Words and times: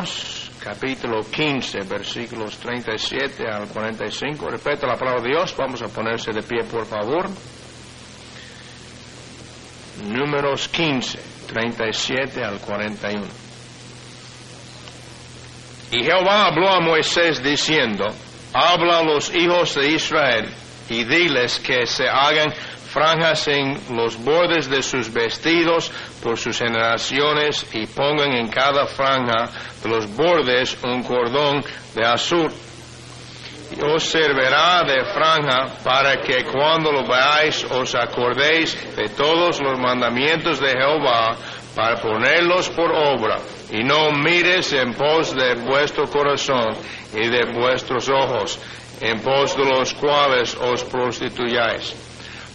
Números, 0.00 0.50
capítulo 0.64 1.20
15, 1.30 1.80
versículos 1.80 2.56
37 2.56 3.46
al 3.46 3.68
45. 3.68 4.48
Respeta 4.48 4.86
la 4.86 4.96
palabra 4.96 5.20
de 5.20 5.28
Dios. 5.28 5.54
Vamos 5.58 5.82
a 5.82 5.88
ponerse 5.88 6.32
de 6.32 6.42
pie, 6.42 6.64
por 6.64 6.86
favor. 6.86 7.28
Números 10.06 10.68
15, 10.68 11.18
37 11.48 12.42
al 12.42 12.60
41. 12.60 13.26
Y 15.92 16.02
Jehová 16.02 16.46
habló 16.46 16.70
a 16.70 16.80
Moisés 16.80 17.42
diciendo, 17.42 18.06
habla 18.54 19.00
a 19.00 19.04
los 19.04 19.34
hijos 19.34 19.74
de 19.74 19.86
Israel 19.88 20.48
y 20.88 21.04
diles 21.04 21.60
que 21.60 21.86
se 21.86 22.08
hagan 22.08 22.54
franjas 22.92 23.46
en 23.48 23.78
los 23.96 24.16
bordes 24.22 24.68
de 24.68 24.82
sus 24.82 25.12
vestidos 25.12 25.90
por 26.22 26.36
sus 26.36 26.58
generaciones 26.58 27.66
y 27.72 27.86
pongan 27.86 28.32
en 28.32 28.48
cada 28.48 28.86
franja 28.86 29.48
de 29.82 29.88
los 29.88 30.14
bordes 30.14 30.76
un 30.82 31.02
cordón 31.02 31.64
de 31.94 32.04
azul. 32.04 32.52
Y 33.70 33.80
os 33.84 34.02
servirá 34.02 34.82
de 34.82 35.04
franja 35.14 35.68
para 35.84 36.20
que 36.20 36.44
cuando 36.44 36.90
lo 36.90 37.06
veáis 37.06 37.64
os 37.70 37.94
acordéis 37.94 38.76
de 38.96 39.08
todos 39.10 39.60
los 39.60 39.78
mandamientos 39.78 40.58
de 40.58 40.70
Jehová 40.70 41.36
para 41.76 42.00
ponerlos 42.00 42.68
por 42.70 42.90
obra 42.90 43.38
y 43.70 43.84
no 43.84 44.10
mires 44.10 44.72
en 44.72 44.92
pos 44.94 45.32
de 45.36 45.54
vuestro 45.54 46.10
corazón 46.10 46.74
y 47.14 47.28
de 47.28 47.44
vuestros 47.52 48.08
ojos, 48.08 48.58
en 49.00 49.20
pos 49.20 49.56
de 49.56 49.64
los 49.64 49.94
cuales 49.94 50.56
os 50.56 50.82
prostituyáis 50.82 52.09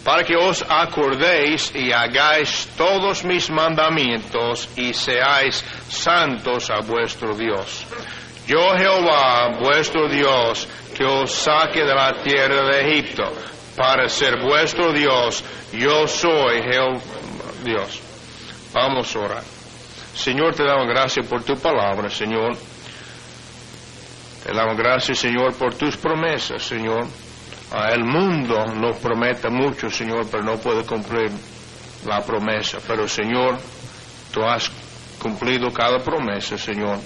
para 0.05 0.23
que 0.23 0.37
os 0.37 0.63
acordéis 0.69 1.73
y 1.73 1.91
hagáis 1.91 2.69
todos 2.77 3.23
mis 3.23 3.49
mandamientos 3.49 4.69
y 4.77 4.93
seáis 4.93 5.65
santos 5.89 6.69
a 6.69 6.81
vuestro 6.81 7.35
Dios. 7.35 7.87
Yo 8.45 8.77
Jehová, 8.77 9.57
vuestro 9.59 10.07
Dios, 10.07 10.67
que 10.95 11.03
os 11.03 11.33
saque 11.33 11.83
de 11.83 11.95
la 11.95 12.21
tierra 12.21 12.67
de 12.69 12.81
Egipto, 12.81 13.23
para 13.75 14.07
ser 14.07 14.39
vuestro 14.39 14.93
Dios, 14.93 15.43
yo 15.73 16.07
soy 16.07 16.61
Jehová 16.61 17.01
Dios. 17.63 17.99
Vamos 18.73 19.15
a 19.15 19.19
orar. 19.19 19.43
Señor, 20.13 20.53
te 20.53 20.63
damos 20.63 20.87
gracias 20.87 21.25
por 21.25 21.43
tu 21.43 21.55
palabra, 21.55 22.11
Señor. 22.11 22.55
Te 24.43 24.53
damos 24.53 24.77
gracias, 24.77 25.17
Señor, 25.17 25.55
por 25.55 25.73
tus 25.73 25.97
promesas, 25.97 26.61
Señor. 26.61 27.07
El 27.75 28.05
mundo 28.05 28.65
nos 28.67 28.97
promete 28.97 29.49
mucho, 29.49 29.89
Señor, 29.89 30.27
pero 30.31 30.43
no 30.43 30.55
puede 30.57 30.85
cumplir 30.85 31.29
la 32.05 32.21
promesa. 32.21 32.77
Pero, 32.87 33.05
Señor, 33.05 33.57
tú 34.31 34.43
has 34.43 34.71
cumplido 35.21 35.71
cada 35.73 35.99
promesa, 35.99 36.57
Señor. 36.57 36.99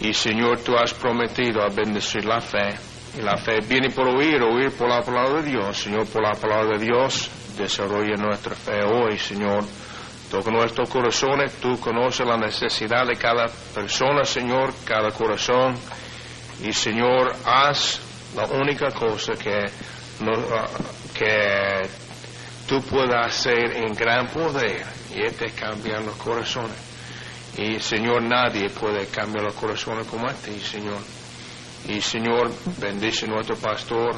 Y, 0.00 0.12
Señor, 0.12 0.60
tú 0.60 0.76
has 0.76 0.92
prometido 0.92 1.62
a 1.62 1.68
bendecir 1.68 2.26
la 2.26 2.40
fe. 2.40 2.74
Y 3.16 3.22
la 3.22 3.38
fe 3.38 3.60
viene 3.66 3.88
por 3.90 4.08
oír, 4.08 4.42
oír 4.42 4.72
por 4.72 4.90
la 4.90 5.00
palabra 5.00 5.40
de 5.40 5.50
Dios. 5.50 5.78
Señor, 5.78 6.06
por 6.06 6.22
la 6.22 6.34
palabra 6.34 6.76
de 6.76 6.84
Dios, 6.84 7.30
desarrolla 7.56 8.16
nuestra 8.16 8.54
fe 8.54 8.82
hoy, 8.82 9.18
Señor. 9.18 9.64
Toca 10.30 10.50
nuestros 10.50 10.90
corazones. 10.90 11.54
Tú 11.62 11.80
conoces 11.80 12.26
la 12.26 12.36
necesidad 12.36 13.06
de 13.06 13.16
cada 13.16 13.46
persona, 13.74 14.24
Señor, 14.26 14.74
cada 14.84 15.12
corazón. 15.12 15.76
Y, 16.62 16.74
Señor, 16.74 17.34
haz 17.46 18.03
la 18.34 18.46
única 18.46 18.90
cosa 18.90 19.34
que, 19.34 19.64
que 21.14 21.88
tú 22.68 22.82
puedes 22.82 23.14
hacer 23.14 23.76
en 23.76 23.94
gran 23.94 24.28
poder 24.28 24.84
y 25.14 25.22
este 25.22 25.46
es 25.46 25.52
cambiar 25.52 26.02
los 26.02 26.16
corazones. 26.16 26.76
Y 27.56 27.78
Señor, 27.78 28.22
nadie 28.22 28.68
puede 28.70 29.06
cambiar 29.06 29.44
los 29.44 29.54
corazones 29.54 30.06
como 30.06 30.28
a 30.28 30.32
ti, 30.34 30.58
Señor. 30.58 30.98
Y 31.88 32.00
Señor, 32.00 32.50
bendice 32.78 33.26
a 33.26 33.28
nuestro 33.28 33.56
pastor 33.56 34.16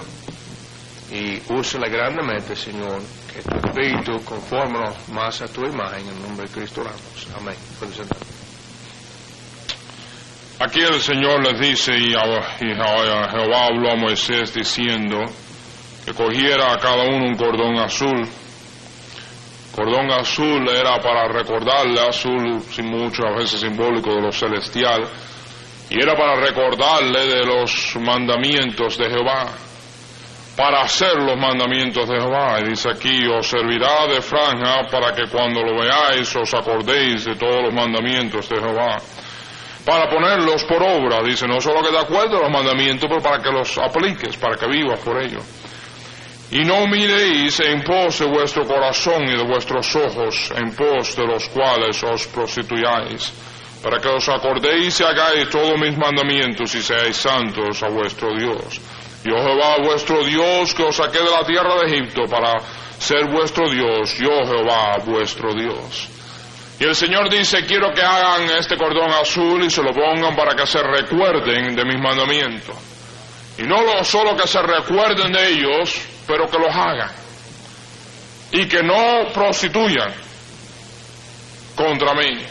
y 1.10 1.40
úsala 1.52 1.88
grandemente, 1.88 2.56
Señor, 2.56 3.02
que 3.32 3.42
tu 3.42 3.56
espíritu 3.56 4.24
conforme 4.24 4.80
más 5.12 5.42
a 5.42 5.48
tu 5.48 5.64
imagen 5.64 6.06
en 6.06 6.16
el 6.16 6.22
nombre 6.22 6.48
de 6.48 6.54
Cristo 6.54 6.80
oramos. 6.80 7.28
Amén. 7.36 7.56
Aquí 10.58 10.80
el 10.80 11.02
Señor 11.02 11.42
les 11.42 11.60
dice, 11.60 11.92
y 11.94 12.12
Jehová 12.12 13.66
habló 13.66 13.92
a 13.92 13.96
Moisés 13.96 14.54
diciendo 14.54 15.18
que 16.02 16.14
cogiera 16.14 16.72
a 16.72 16.78
cada 16.78 17.04
uno 17.04 17.26
un 17.26 17.36
cordón 17.36 17.78
azul. 17.78 18.26
Cordón 19.74 20.10
azul 20.12 20.66
era 20.70 20.98
para 20.98 21.28
recordarle, 21.28 22.00
azul 22.00 22.62
sin 22.70 22.86
mucho, 22.86 23.26
a 23.26 23.36
veces 23.36 23.60
simbólico 23.60 24.14
de 24.14 24.22
lo 24.22 24.32
celestial, 24.32 25.06
y 25.90 26.02
era 26.02 26.16
para 26.16 26.36
recordarle 26.36 27.26
de 27.26 27.44
los 27.44 27.94
mandamientos 28.00 28.96
de 28.96 29.10
Jehová, 29.10 29.52
para 30.56 30.80
hacer 30.80 31.16
los 31.16 31.36
mandamientos 31.36 32.08
de 32.08 32.18
Jehová. 32.18 32.60
Y 32.60 32.70
dice 32.70 32.88
aquí, 32.92 33.26
os 33.26 33.46
servirá 33.46 34.06
de 34.06 34.22
franja 34.22 34.86
para 34.90 35.12
que 35.12 35.28
cuando 35.30 35.62
lo 35.62 35.78
veáis 35.78 36.34
os 36.34 36.54
acordéis 36.54 37.26
de 37.26 37.36
todos 37.36 37.62
los 37.62 37.74
mandamientos 37.74 38.48
de 38.48 38.56
Jehová 38.56 38.96
para 39.86 40.10
ponerlos 40.10 40.64
por 40.64 40.82
obra. 40.82 41.22
Dice, 41.22 41.46
no 41.46 41.60
solo 41.60 41.80
que 41.80 41.92
de 41.92 42.00
acuerdo 42.00 42.38
a 42.38 42.40
los 42.42 42.50
mandamientos, 42.50 43.08
pero 43.08 43.22
para 43.22 43.40
que 43.40 43.52
los 43.52 43.78
apliques, 43.78 44.36
para 44.36 44.56
que 44.56 44.66
vivas 44.66 44.98
por 44.98 45.22
ello. 45.22 45.38
Y 46.50 46.64
no 46.64 46.86
miréis 46.88 47.60
en 47.60 47.82
pos 47.82 48.18
de 48.18 48.26
vuestro 48.26 48.64
corazón 48.66 49.22
y 49.24 49.36
de 49.36 49.44
vuestros 49.44 49.94
ojos, 49.94 50.52
en 50.56 50.74
pos 50.74 51.16
de 51.16 51.26
los 51.26 51.48
cuales 51.48 52.02
os 52.02 52.26
prostituyáis, 52.26 53.32
para 53.82 54.00
que 54.00 54.08
os 54.08 54.28
acordéis 54.28 54.98
y 55.00 55.04
hagáis 55.04 55.48
todos 55.50 55.78
mis 55.78 55.96
mandamientos 55.96 56.74
y 56.74 56.82
seáis 56.82 57.16
santos 57.16 57.80
a 57.82 57.88
vuestro 57.88 58.34
Dios. 58.36 58.80
Yo 59.24 59.36
Jehová 59.36 59.76
vuestro 59.84 60.24
Dios 60.24 60.74
que 60.74 60.82
os 60.82 60.96
saqué 60.96 61.18
de 61.18 61.30
la 61.30 61.44
tierra 61.44 61.76
de 61.80 61.86
Egipto 61.86 62.24
para 62.28 62.52
ser 62.98 63.26
vuestro 63.28 63.68
Dios, 63.70 64.16
yo 64.18 64.30
Jehová 64.46 64.98
vuestro 65.04 65.54
Dios. 65.54 66.15
Y 66.78 66.84
el 66.84 66.94
Señor 66.94 67.30
dice, 67.30 67.64
quiero 67.64 67.92
que 67.94 68.02
hagan 68.02 68.50
este 68.58 68.76
cordón 68.76 69.10
azul 69.10 69.62
y 69.64 69.70
se 69.70 69.82
lo 69.82 69.92
pongan 69.92 70.36
para 70.36 70.54
que 70.54 70.66
se 70.66 70.82
recuerden 70.82 71.74
de 71.74 71.84
mis 71.84 71.98
mandamientos. 71.98 72.76
Y 73.58 73.62
no 73.62 74.04
solo 74.04 74.36
que 74.36 74.46
se 74.46 74.60
recuerden 74.60 75.32
de 75.32 75.48
ellos, 75.48 75.94
pero 76.26 76.46
que 76.46 76.58
los 76.58 76.74
hagan. 76.74 77.10
Y 78.52 78.66
que 78.68 78.82
no 78.82 79.32
prostituyan 79.32 80.12
contra 81.74 82.14
mí. 82.14 82.44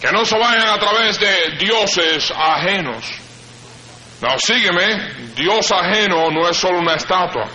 Que 0.00 0.10
no 0.10 0.24
se 0.24 0.38
vayan 0.38 0.68
a 0.68 0.78
través 0.78 1.20
de 1.20 1.56
dioses 1.58 2.30
ajenos. 2.30 3.04
No, 4.22 4.38
sígueme, 4.38 5.32
Dios 5.36 5.70
ajeno 5.70 6.30
no 6.30 6.48
es 6.48 6.56
solo 6.56 6.78
una 6.78 6.94
estatua. 6.94 7.46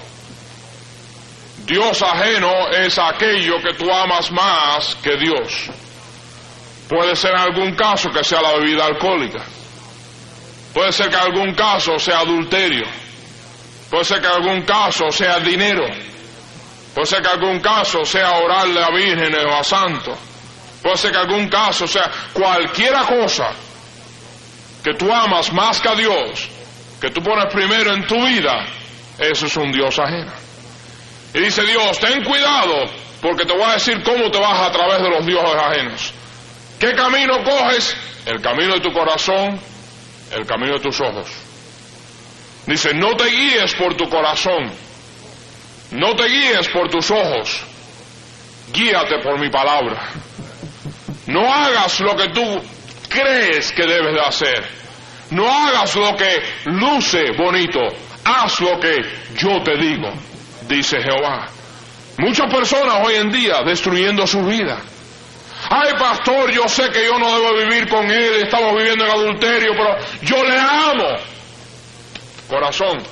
Dios 1.69 2.01
ajeno 2.01 2.69
es 2.69 2.97
aquello 2.97 3.61
que 3.61 3.75
tú 3.75 3.91
amas 3.93 4.31
más 4.31 4.95
que 5.03 5.15
Dios. 5.17 5.69
Puede 6.89 7.15
ser 7.15 7.29
en 7.29 7.41
algún 7.41 7.75
caso 7.75 8.09
que 8.09 8.23
sea 8.23 8.41
la 8.41 8.53
bebida 8.53 8.87
alcohólica. 8.87 9.45
Puede 10.73 10.91
ser 10.91 11.09
que 11.09 11.15
en 11.15 11.21
algún 11.21 11.53
caso 11.53 11.99
sea 11.99 12.21
adulterio. 12.21 12.87
Puede 13.91 14.03
ser 14.03 14.19
que 14.19 14.25
en 14.25 14.33
algún 14.33 14.61
caso 14.63 15.11
sea 15.11 15.39
dinero. 15.39 15.85
Puede 16.95 17.05
ser 17.05 17.21
que 17.21 17.27
en 17.27 17.39
algún 17.39 17.59
caso 17.59 18.03
sea 18.03 18.31
orarle 18.39 18.83
a 18.83 18.89
vírgenes 18.89 19.45
o 19.45 19.55
a 19.55 19.63
santos. 19.63 20.17
Puede 20.81 20.97
ser 20.97 21.11
que 21.11 21.17
en 21.17 21.29
algún 21.29 21.49
caso 21.49 21.85
sea 21.85 22.09
cualquiera 22.33 23.05
cosa 23.05 23.51
que 24.83 24.95
tú 24.95 25.13
amas 25.13 25.53
más 25.53 25.79
que 25.79 25.89
a 25.89 25.93
Dios, 25.93 26.49
que 26.99 27.11
tú 27.11 27.21
pones 27.21 27.53
primero 27.53 27.93
en 27.93 28.07
tu 28.07 28.15
vida, 28.25 28.65
eso 29.19 29.45
es 29.45 29.55
un 29.55 29.71
Dios 29.71 29.99
ajeno. 29.99 30.38
Y 31.33 31.39
dice 31.41 31.63
Dios, 31.63 31.99
ten 31.99 32.23
cuidado, 32.23 32.85
porque 33.21 33.45
te 33.45 33.53
voy 33.53 33.63
a 33.63 33.73
decir 33.73 34.01
cómo 34.03 34.31
te 34.31 34.39
vas 34.39 34.67
a 34.67 34.71
través 34.71 35.01
de 35.01 35.09
los 35.09 35.25
dioses 35.25 35.55
ajenos. 35.55 36.13
¿Qué 36.79 36.93
camino 36.93 37.43
coges? 37.43 37.95
El 38.25 38.41
camino 38.41 38.75
de 38.75 38.79
tu 38.81 38.91
corazón, 38.91 39.59
el 40.31 40.45
camino 40.45 40.73
de 40.73 40.79
tus 40.79 40.99
ojos. 41.01 41.27
Dice, 42.65 42.93
no 42.93 43.15
te 43.15 43.25
guíes 43.25 43.73
por 43.75 43.95
tu 43.95 44.09
corazón, 44.09 44.71
no 45.91 46.15
te 46.15 46.25
guíes 46.25 46.67
por 46.69 46.89
tus 46.89 47.09
ojos, 47.11 47.63
guíate 48.73 49.19
por 49.19 49.39
mi 49.39 49.49
palabra. 49.49 50.11
No 51.27 51.51
hagas 51.53 51.99
lo 51.99 52.15
que 52.15 52.29
tú 52.29 52.61
crees 53.07 53.71
que 53.71 53.85
debes 53.85 54.13
de 54.13 54.21
hacer. 54.21 54.79
No 55.31 55.47
hagas 55.47 55.95
lo 55.95 56.15
que 56.15 56.41
luce 56.65 57.31
bonito, 57.37 57.81
haz 58.23 58.59
lo 58.61 58.79
que 58.79 58.97
yo 59.35 59.61
te 59.61 59.77
digo 59.77 60.11
dice 60.69 61.01
Jehová. 61.01 61.47
Muchas 62.17 62.53
personas 62.53 63.05
hoy 63.05 63.15
en 63.15 63.31
día 63.31 63.63
destruyendo 63.65 64.25
su 64.27 64.43
vida. 64.43 64.77
Ay, 65.69 65.93
pastor, 65.99 66.51
yo 66.51 66.67
sé 66.69 66.89
que 66.89 67.05
yo 67.05 67.19
no 67.19 67.33
debo 67.33 67.53
vivir 67.55 67.89
con 67.89 68.09
él, 68.09 68.43
estamos 68.43 68.77
viviendo 68.77 69.05
en 69.05 69.11
adulterio, 69.11 69.71
pero 69.73 69.97
yo 70.21 70.43
le 70.43 70.57
amo. 70.57 71.17
Corazón, 72.47 73.03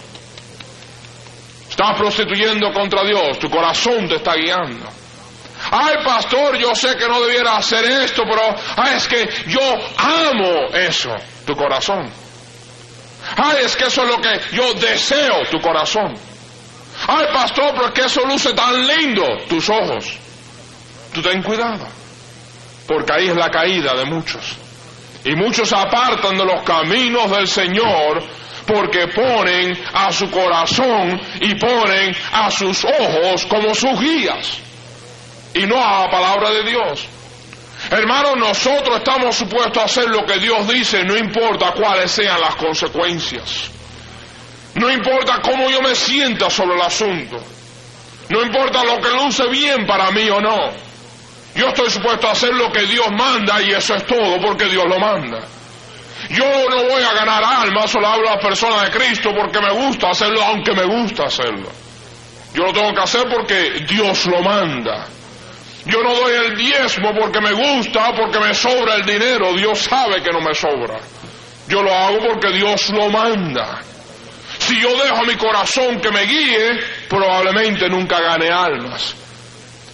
estás 1.70 1.98
prostituyendo 1.98 2.72
contra 2.74 3.04
Dios, 3.04 3.38
tu 3.40 3.50
corazón 3.50 4.08
te 4.08 4.16
está 4.16 4.34
guiando. 4.36 4.88
Ay, 5.72 5.96
pastor, 6.06 6.58
yo 6.58 6.74
sé 6.76 6.96
que 6.96 7.08
no 7.08 7.20
debiera 7.22 7.58
hacer 7.58 7.84
esto, 7.86 8.24
pero 8.24 8.56
es 8.96 9.08
que 9.08 9.28
yo 9.48 9.62
amo 9.98 10.68
eso, 10.74 11.14
tu 11.46 11.56
corazón. 11.56 12.10
Ay, 13.36 13.66
es 13.66 13.76
que 13.76 13.86
eso 13.86 14.04
es 14.04 14.10
lo 14.10 14.22
que 14.22 14.40
yo 14.54 14.74
deseo, 14.76 15.44
tu 15.52 15.60
corazón. 15.60 16.14
Ay, 17.08 17.26
pastor, 17.34 17.72
pero 17.74 17.88
es 17.88 17.94
que 17.94 18.02
eso 18.02 18.26
luce 18.26 18.54
tan 18.54 18.86
lindo, 18.86 19.26
tus 19.48 19.70
ojos. 19.70 20.18
Tú 21.14 21.22
ten 21.22 21.42
cuidado, 21.42 21.88
porque 22.86 23.14
ahí 23.14 23.30
es 23.30 23.36
la 23.36 23.50
caída 23.50 23.96
de 23.96 24.06
muchos. 24.06 24.58
Y 25.24 25.36
muchos 25.36 25.72
apartan 25.74 26.38
de 26.38 26.46
los 26.46 26.64
caminos 26.64 27.32
del 27.32 27.48
Señor 27.48 28.24
porque 28.66 29.08
ponen 29.08 29.78
a 29.94 30.12
su 30.12 30.30
corazón 30.30 31.20
y 31.40 31.56
ponen 31.56 32.16
a 32.34 32.52
sus 32.52 32.84
ojos 32.84 33.46
como 33.46 33.74
sus 33.74 34.00
guías 34.00 34.60
y 35.54 35.66
no 35.66 35.76
a 35.82 36.04
la 36.04 36.12
palabra 36.12 36.52
de 36.52 36.64
Dios. 36.64 37.08
Hermanos, 37.90 38.36
nosotros 38.38 38.98
estamos 38.98 39.36
supuestos 39.36 39.78
a 39.78 39.86
hacer 39.86 40.10
lo 40.10 40.26
que 40.26 40.40
Dios 40.40 40.68
dice, 40.68 41.04
no 41.04 41.16
importa 41.16 41.72
cuáles 41.72 42.12
sean 42.12 42.42
las 42.42 42.56
consecuencias. 42.56 43.72
No 44.78 44.92
importa 44.92 45.42
cómo 45.42 45.70
yo 45.70 45.82
me 45.82 45.96
sienta 45.96 46.50
sobre 46.50 46.76
el 46.76 46.82
asunto. 46.82 47.38
No 48.30 48.44
importa 48.44 48.84
lo 48.84 48.98
que 49.00 49.10
luce 49.10 49.48
bien 49.48 49.88
para 49.88 50.12
mí 50.12 50.30
o 50.30 50.40
no. 50.40 50.70
Yo 51.56 51.70
estoy 51.70 51.90
supuesto 51.90 52.28
a 52.28 52.34
hacer 52.34 52.54
lo 52.54 52.72
que 52.72 52.84
Dios 52.84 53.08
manda 53.12 53.60
y 53.62 53.72
eso 53.72 53.96
es 53.96 54.06
todo 54.06 54.40
porque 54.40 54.66
Dios 54.66 54.86
lo 54.88 55.00
manda. 55.00 55.40
Yo 56.30 56.46
no 56.70 56.84
voy 56.84 57.02
a 57.02 57.14
ganar 57.14 57.44
almas, 57.44 57.90
solo 57.90 58.08
hablo 58.08 58.30
a 58.30 58.36
las 58.36 58.44
personas 58.44 58.84
de 58.84 58.92
Cristo 58.92 59.32
porque 59.36 59.60
me 59.60 59.72
gusta 59.72 60.12
hacerlo, 60.12 60.44
aunque 60.44 60.74
me 60.74 60.86
gusta 60.86 61.24
hacerlo. 61.24 61.70
Yo 62.54 62.64
lo 62.64 62.74
tengo 62.74 62.94
que 62.94 63.02
hacer 63.02 63.24
porque 63.34 63.86
Dios 63.90 64.26
lo 64.28 64.42
manda. 64.42 65.08
Yo 65.86 66.04
no 66.04 66.14
doy 66.14 66.34
el 66.34 66.58
diezmo 66.58 67.14
porque 67.20 67.42
me 67.42 67.54
gusta, 67.54 68.14
porque 68.14 68.40
me 68.40 68.54
sobra 68.54 68.96
el 68.96 69.06
dinero. 69.06 69.54
Dios 69.54 69.80
sabe 69.80 70.22
que 70.22 70.32
no 70.32 70.42
me 70.42 70.54
sobra. 70.54 71.00
Yo 71.68 71.82
lo 71.82 71.94
hago 71.94 72.20
porque 72.28 72.50
Dios 72.52 72.90
lo 72.90 73.10
manda. 73.10 73.82
Si 74.68 74.82
yo 74.82 74.90
dejo 75.02 75.16
a 75.16 75.24
mi 75.24 75.38
corazón 75.38 76.02
que 76.02 76.12
me 76.12 76.24
guíe, 76.24 76.78
probablemente 77.08 77.88
nunca 77.88 78.20
gane 78.20 78.50
almas. 78.50 79.16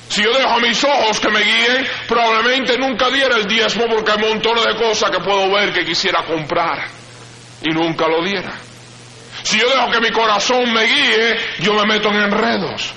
Si 0.10 0.24
yo 0.24 0.34
dejo 0.34 0.50
a 0.50 0.60
mis 0.60 0.84
ojos 0.84 1.20
que 1.20 1.30
me 1.30 1.42
guíen, 1.42 1.88
probablemente 2.08 2.80
nunca 2.80 3.12
diera 3.12 3.38
el 3.38 3.46
diezmo 3.46 3.86
porque 3.86 4.14
hay 4.14 4.18
montones 4.18 4.66
de 4.66 4.76
cosas 4.76 5.12
que 5.12 5.20
puedo 5.20 5.52
ver 5.52 5.72
que 5.74 5.86
quisiera 5.86 6.26
comprar 6.26 6.88
y 7.62 7.70
nunca 7.70 8.08
lo 8.08 8.24
diera. 8.24 8.56
Si 9.44 9.60
yo 9.60 9.70
dejo 9.70 9.92
que 9.92 10.02
mi 10.02 10.10
corazón 10.10 10.74
me 10.74 10.86
guíe, 10.86 11.38
yo 11.60 11.76
me 11.76 11.86
meto 11.86 12.10
en 12.10 12.16
enredos. 12.16 12.96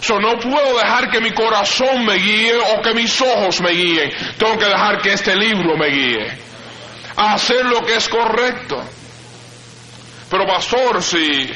So, 0.00 0.20
no 0.20 0.38
puedo 0.38 0.76
dejar 0.76 1.10
que 1.10 1.22
mi 1.22 1.30
corazón 1.30 2.04
me 2.04 2.16
guíe 2.16 2.56
o 2.56 2.82
que 2.82 2.92
mis 2.92 3.18
ojos 3.22 3.62
me 3.62 3.70
guíen. 3.70 4.12
Tengo 4.36 4.58
que 4.58 4.66
dejar 4.66 5.00
que 5.00 5.14
este 5.14 5.34
libro 5.34 5.78
me 5.78 5.88
guíe. 5.88 6.38
A 7.16 7.32
hacer 7.32 7.64
lo 7.64 7.86
que 7.86 7.94
es 7.94 8.06
correcto. 8.06 8.95
Pero 10.30 10.46
pastor, 10.46 11.02
si, 11.02 11.50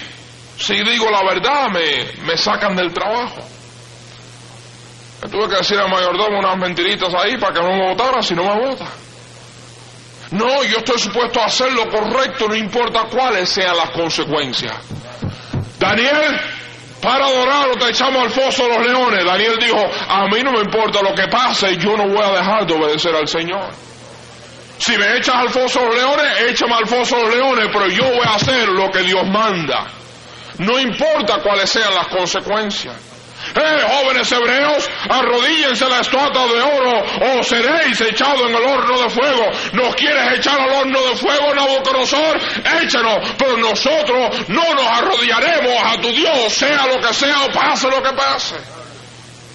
si 0.59 0.75
digo 0.83 1.11
la 1.11 1.23
verdad, 1.23 1.69
me, 1.71 2.25
me 2.25 2.37
sacan 2.37 2.77
del 2.77 2.93
trabajo. 2.93 3.43
Me 5.23 5.29
tuve 5.29 5.49
que 5.49 5.57
decir 5.57 5.79
al 5.79 5.91
mayordomo 5.91 6.39
unas 6.39 6.57
mentiritas 6.57 7.13
ahí 7.15 7.37
para 7.37 7.55
que 7.55 7.61
no 7.61 7.77
me 7.77 7.89
votara 7.91 8.23
si 8.23 8.35
no 8.35 8.45
me 8.45 8.67
vota. 8.67 8.87
No, 10.31 10.63
yo 10.63 10.79
estoy 10.79 10.99
supuesto 10.99 11.41
a 11.41 11.47
hacer 11.47 11.73
lo 11.73 11.91
correcto, 11.91 12.47
no 12.49 12.55
importa 12.55 13.05
cuáles 13.11 13.49
sean 13.49 13.77
las 13.77 13.91
consecuencias. 13.91 14.77
Daniel, 15.79 16.41
para 17.03 17.27
adorarlo 17.27 17.77
te 17.77 17.91
echamos 17.91 18.23
al 18.23 18.31
foso 18.31 18.63
de 18.63 18.69
los 18.69 18.87
leones. 18.87 19.25
Daniel 19.25 19.59
dijo, 19.59 19.79
a 20.09 20.27
mí 20.29 20.43
no 20.43 20.53
me 20.53 20.61
importa 20.61 21.03
lo 21.03 21.15
que 21.15 21.27
pase, 21.27 21.77
yo 21.79 21.97
no 21.97 22.07
voy 22.07 22.23
a 22.23 22.31
dejar 22.31 22.67
de 22.67 22.75
obedecer 22.75 23.15
al 23.15 23.27
Señor. 23.27 23.90
Si 24.81 24.97
me 24.97 25.19
echas 25.19 25.35
al 25.37 25.51
foso 25.51 25.81
de 25.81 25.87
los 25.87 25.95
leones, 25.95 26.41
échame 26.49 26.75
al 26.75 26.87
foso 26.87 27.17
de 27.17 27.23
los 27.25 27.35
leones, 27.35 27.69
pero 27.71 27.87
yo 27.89 28.05
voy 28.05 28.27
a 28.27 28.37
hacer 28.37 28.67
lo 28.67 28.91
que 28.91 29.03
Dios 29.03 29.27
manda. 29.29 29.87
No 30.57 30.79
importa 30.79 31.43
cuáles 31.43 31.69
sean 31.69 31.95
las 31.95 32.09
consecuencias. 32.09 32.97
Eh, 33.55 33.83
jóvenes 33.87 34.33
hebreos, 34.33 34.89
arrodíllense 35.09 35.87
la 35.87 36.01
estatua 36.01 36.47
de 36.47 36.63
oro 36.63 37.03
o 37.21 37.43
seréis 37.43 38.01
echados 38.01 38.49
en 38.49 38.57
el 38.57 38.63
horno 38.63 39.03
de 39.03 39.11
fuego. 39.11 39.51
¿Nos 39.73 39.95
quieres 39.97 40.39
echar 40.39 40.59
al 40.59 40.71
horno 40.71 40.99
de 40.99 41.17
fuego, 41.17 41.55
Nabucodonosor? 41.55 42.41
Échanos, 42.83 43.33
pero 43.37 43.59
nosotros 43.59 44.49
no 44.49 44.75
nos 44.75 44.87
arrodillaremos 44.87 45.77
a 45.85 46.01
tu 46.01 46.09
Dios, 46.09 46.55
sea 46.55 46.87
lo 46.87 47.07
que 47.07 47.13
sea 47.13 47.45
o 47.45 47.53
pase 47.53 47.91
lo 47.91 48.03
que 48.03 48.13
pase. 48.15 48.57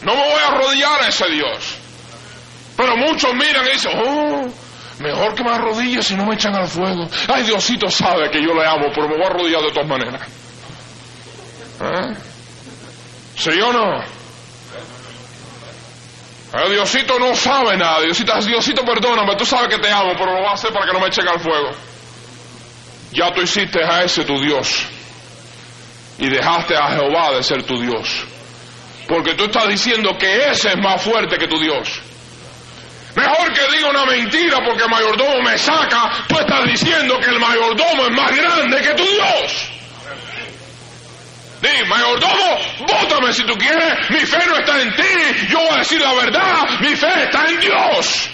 No 0.04 0.14
me 0.14 0.22
voy 0.22 0.40
a 0.44 0.48
arrodillar 0.50 1.02
a 1.02 1.08
ese 1.08 1.28
Dios. 1.30 1.78
Pero 2.78 2.98
muchos 2.98 3.34
miran 3.34 3.66
y 3.66 3.72
dicen, 3.72 3.92
oh, 4.06 4.65
mejor 5.16 5.36
que 5.36 5.44
me 5.44 5.52
arrodille 5.52 6.04
si 6.04 6.16
no 6.16 6.26
me 6.26 6.36
echan 6.36 6.56
al 6.56 6.68
fuego. 6.68 7.08
Ay, 7.28 7.44
Diosito 7.44 7.90
sabe 7.90 8.30
que 8.30 8.42
yo 8.42 8.54
le 8.54 8.66
amo, 8.68 8.88
pero 8.94 9.08
me 9.08 9.16
voy 9.16 9.24
a 9.24 9.28
arrodillar 9.28 9.62
de 9.62 9.72
todas 9.72 9.88
maneras. 9.88 10.22
¿Eh? 11.82 12.16
¿Sí 13.36 13.62
o 13.62 13.74
no? 13.74 14.04
El 16.54 16.72
Diosito 16.72 17.20
no 17.20 17.36
sabe 17.36 17.78
nada. 17.78 18.02
Diosito, 18.02 18.34
Diosito, 18.40 18.84
perdóname, 18.86 19.36
tú 19.36 19.46
sabes 19.46 19.70
que 19.70 19.80
te 19.80 19.92
amo, 19.92 20.14
pero 20.18 20.34
lo 20.34 20.40
voy 20.40 20.48
a 20.48 20.54
hacer 20.54 20.72
para 20.72 20.86
que 20.86 20.94
no 20.94 21.00
me 21.00 21.08
echen 21.08 21.28
al 21.28 21.40
fuego. 21.40 21.72
Ya 23.12 23.34
tú 23.34 23.42
hiciste 23.42 23.84
a 23.84 24.04
ese 24.04 24.24
tu 24.24 24.40
Dios. 24.40 24.88
Y 26.18 26.30
dejaste 26.30 26.76
a 26.76 26.92
Jehová 26.92 27.32
de 27.36 27.44
ser 27.44 27.64
tu 27.64 27.80
Dios. 27.80 28.26
Porque 29.08 29.36
tú 29.36 29.46
estás 29.46 29.68
diciendo 29.68 30.18
que 30.18 30.50
ese 30.50 30.70
es 30.70 30.78
más 30.78 31.02
fuerte 31.02 31.38
que 31.38 31.48
tu 31.48 31.60
Dios. 31.60 32.02
Mejor 33.16 33.54
que 33.54 33.78
diga 33.78 33.90
una 33.90 34.06
mentira 34.06 34.60
porque 34.66 34.84
el 34.84 34.90
mayordomo 34.90 35.42
me 35.42 35.58
saca, 35.58 36.26
tú 36.28 36.38
estás 36.38 36.66
diciendo 36.66 37.18
que 37.20 37.30
el 37.30 37.40
mayordomo 37.40 38.06
es 38.08 38.12
más 38.12 38.36
grande 38.36 38.82
que 38.82 38.94
tu 38.94 39.04
Dios. 39.04 39.72
Di, 41.62 41.88
mayordomo, 41.88 42.58
bótame 42.82 43.34
si 43.34 43.44
tú 43.44 43.56
quieres. 43.56 44.10
Mi 44.10 44.20
fe 44.20 44.40
no 44.48 44.58
está 44.58 44.82
en 44.82 44.94
ti. 44.96 45.48
Yo 45.50 45.60
voy 45.60 45.70
a 45.72 45.78
decir 45.78 46.02
la 46.02 46.14
verdad. 46.14 46.80
Mi 46.82 46.96
fe 46.96 47.24
está 47.24 47.46
en 47.46 47.60
Dios. 47.62 48.30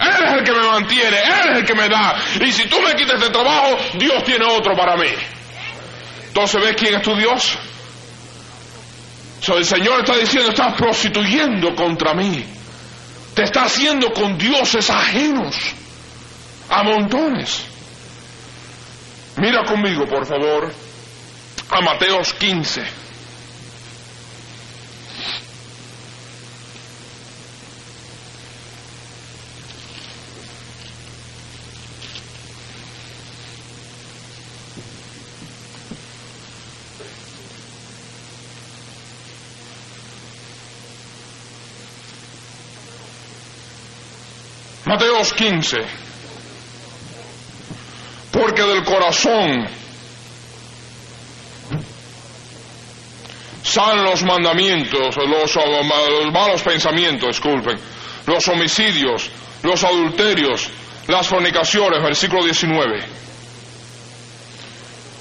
Él 0.00 0.24
es 0.24 0.32
el 0.32 0.44
que 0.44 0.52
me 0.52 0.62
mantiene, 0.62 1.18
Él 1.18 1.50
es 1.50 1.56
el 1.58 1.64
que 1.66 1.74
me 1.74 1.88
da. 1.88 2.16
Y 2.40 2.52
si 2.52 2.66
tú 2.68 2.80
me 2.80 2.94
quitas 2.94 3.20
de 3.20 3.30
trabajo, 3.30 3.76
Dios 3.94 4.24
tiene 4.24 4.46
otro 4.46 4.74
para 4.76 4.96
mí. 4.96 5.10
Entonces, 6.28 6.62
¿ves 6.62 6.76
quién 6.76 6.94
es 6.94 7.02
tu 7.02 7.14
Dios? 7.16 7.58
So, 9.40 9.58
el 9.58 9.64
Señor 9.64 10.00
está 10.00 10.16
diciendo, 10.16 10.50
estás 10.50 10.74
prostituyendo 10.74 11.74
contra 11.74 12.14
mí. 12.14 12.57
Te 13.38 13.44
está 13.44 13.66
haciendo 13.66 14.12
con 14.12 14.36
dioses 14.36 14.90
ajenos. 14.90 15.54
A 16.70 16.82
montones. 16.82 17.62
Mira 19.36 19.64
conmigo, 19.64 20.06
por 20.06 20.26
favor 20.26 20.72
a 21.70 21.80
Mateos 21.80 22.32
15. 22.32 22.82
Mateos 44.88 45.34
15. 45.34 45.76
Porque 48.32 48.62
del 48.62 48.82
corazón 48.84 49.68
salen 53.62 54.04
los 54.04 54.22
mandamientos, 54.22 55.14
los, 55.14 55.58
malos 56.32 56.62
pensamientos, 56.62 57.28
disculpen, 57.28 57.78
los 58.26 58.48
homicidios, 58.48 59.30
los 59.62 59.84
adulterios, 59.84 60.70
las 61.06 61.28
fornicaciones, 61.28 62.02
versículo 62.02 62.44
19. 62.44 63.04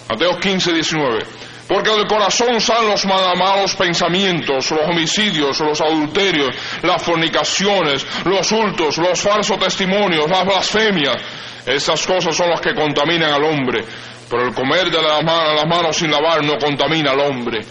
Mateo 0.07 0.39
15, 0.39 0.71
19. 0.71 1.25
Porque 1.67 1.91
del 1.91 2.07
corazón 2.07 2.61
salen 2.61 2.89
los 2.89 3.05
malos 3.05 3.75
pensamientos, 3.75 4.71
los 4.71 4.87
homicidios, 4.87 5.59
los 5.59 5.81
adulterios, 5.81 6.55
las 6.81 7.03
fornicaciones, 7.03 8.05
los 8.23 8.51
hurtos, 8.51 8.97
los 8.97 9.19
falsos 9.19 9.59
testimonios, 9.59 10.29
las 10.29 10.45
blasfemias. 10.45 11.17
Esas 11.65 12.07
cosas 12.07 12.33
son 12.33 12.49
las 12.49 12.61
que 12.61 12.73
contaminan 12.73 13.33
al 13.33 13.43
hombre. 13.43 13.83
Pero 14.29 14.47
el 14.47 14.53
comer 14.53 14.89
de 14.89 15.01
las 15.01 15.23
manos 15.23 15.97
sin 15.97 16.09
lavar 16.09 16.43
no 16.43 16.57
contamina 16.57 17.11
al 17.11 17.19
hombre. 17.19 17.65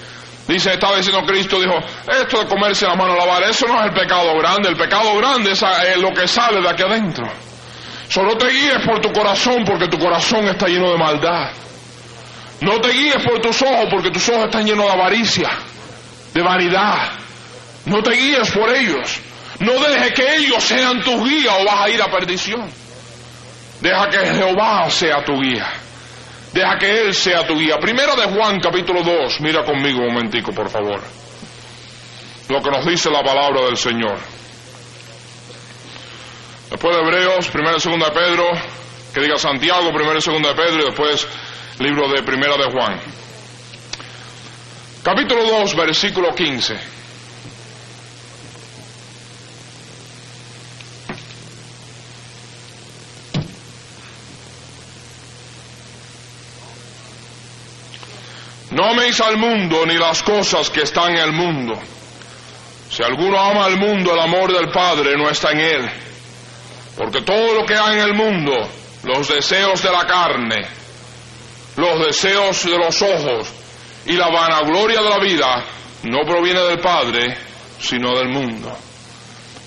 Dice, 0.47 0.75
estaba 0.75 0.97
diciendo 0.97 1.27
Cristo, 1.27 1.59
dijo, 1.59 1.75
esto 2.07 2.41
de 2.41 2.47
comerse 2.47 2.87
la 2.87 2.95
mano 2.95 3.15
a 3.15 3.17
lavar, 3.17 3.43
eso 3.45 3.67
no 3.67 3.81
es 3.81 3.87
el 3.87 3.93
pecado 3.93 4.37
grande, 4.39 4.69
el 4.69 4.77
pecado 4.77 5.17
grande 5.17 5.51
es 5.53 5.63
eh, 5.63 5.97
lo 5.99 6.13
que 6.13 6.29
sale 6.29 6.61
de 6.61 6.69
aquí 6.69 6.83
adentro. 6.83 7.27
Solo 8.09 8.37
te 8.37 8.49
guíes 8.49 8.79
por 8.87 9.01
tu 9.01 9.11
corazón 9.11 9.65
porque 9.65 9.89
tu 9.89 9.99
corazón 9.99 10.47
está 10.47 10.69
lleno 10.69 10.93
de 10.93 10.99
maldad. 10.99 11.51
No 12.61 12.81
te 12.81 12.91
guíes 12.91 13.23
por 13.23 13.41
tus 13.41 13.61
ojos 13.63 13.87
porque 13.91 14.11
tus 14.11 14.29
ojos 14.29 14.47
están 14.47 14.65
llenos 14.65 14.87
de 14.87 14.93
avaricia, 14.93 15.51
de 16.33 16.43
vanidad. 16.43 17.13
No 17.85 18.03
te 18.03 18.13
guíes 18.13 18.51
por 18.51 18.75
ellos. 18.75 19.21
No 19.61 19.73
dejes 19.73 20.13
que 20.13 20.37
ellos 20.37 20.63
sean 20.63 21.03
tu 21.03 21.25
guía 21.25 21.55
o 21.57 21.65
vas 21.65 21.83
a 21.83 21.91
ir 21.91 22.03
a 22.03 22.11
perdición. 22.11 22.71
Deja 23.81 24.09
que 24.09 24.19
Jehová 24.19 24.89
sea 24.91 25.25
tu 25.25 25.41
guía. 25.41 25.67
Deja 26.53 26.79
que 26.79 27.01
Él 27.01 27.15
sea 27.15 27.47
tu 27.47 27.59
guía. 27.59 27.79
Primera 27.79 28.15
de 28.15 28.25
Juan 28.35 28.59
capítulo 28.61 29.03
2. 29.03 29.41
Mira 29.41 29.65
conmigo 29.65 30.01
un 30.01 30.15
momentico, 30.15 30.53
por 30.53 30.71
favor. 30.71 31.03
Lo 32.49 32.63
que 32.63 32.71
nos 32.71 32.87
dice 32.87 33.11
la 33.11 33.23
palabra 33.23 33.67
del 33.67 33.77
Señor. 33.77 34.19
Después 36.71 36.97
de 36.97 37.03
Hebreos, 37.03 37.49
primera 37.49 37.77
y 37.77 37.81
segunda 37.81 38.07
de 38.07 38.13
Pedro, 38.13 38.45
que 39.13 39.21
diga 39.21 39.37
Santiago, 39.37 39.93
primera 39.93 40.19
y 40.19 40.23
segunda 40.23 40.49
de 40.51 40.55
Pedro, 40.55 40.83
y 40.83 40.87
después 40.87 41.29
libro 41.79 42.09
de 42.09 42.23
primera 42.23 42.57
de 42.57 42.71
Juan. 42.71 43.01
Capítulo 45.03 45.45
2, 45.45 45.77
versículo 45.77 46.35
15. 46.35 46.97
No 58.71 58.85
améis 58.85 59.21
al 59.21 59.37
mundo 59.37 59.87
ni 59.87 59.95
las 59.95 60.23
cosas 60.23 60.71
que 60.71 60.83
están 60.83 61.13
en 61.13 61.19
el 61.19 61.33
mundo. 61.33 61.79
Si 62.91 63.03
alguno 63.03 63.39
ama 63.39 63.67
al 63.67 63.79
mundo, 63.79 64.13
el 64.13 64.21
amor 64.21 64.53
del 64.53 64.71
Padre 64.71 65.17
no 65.17 65.29
está 65.29 65.53
en 65.53 65.61
él. 65.61 65.91
Porque 66.97 67.21
todo 67.21 67.55
lo 67.55 67.67
que 67.67 67.75
hay 67.75 67.99
en 67.99 68.01
el 68.01 68.15
mundo, 68.15 68.53
los 69.05 69.29
deseos 69.29 69.83
de 69.83 69.91
la 69.91 70.07
carne, 70.07 70.67
los 71.77 72.07
deseos 72.07 72.65
de 72.65 72.79
los 72.79 73.03
ojos 73.03 73.53
y 74.07 74.13
la 74.13 74.29
vanagloria 74.29 75.03
de 75.03 75.11
la 75.11 75.19
vida, 75.19 75.65
no 76.05 76.21
proviene 76.27 76.61
del 76.61 76.81
Padre, 76.81 77.37
sino 77.79 78.17
del 78.17 78.29
mundo. 78.29 78.77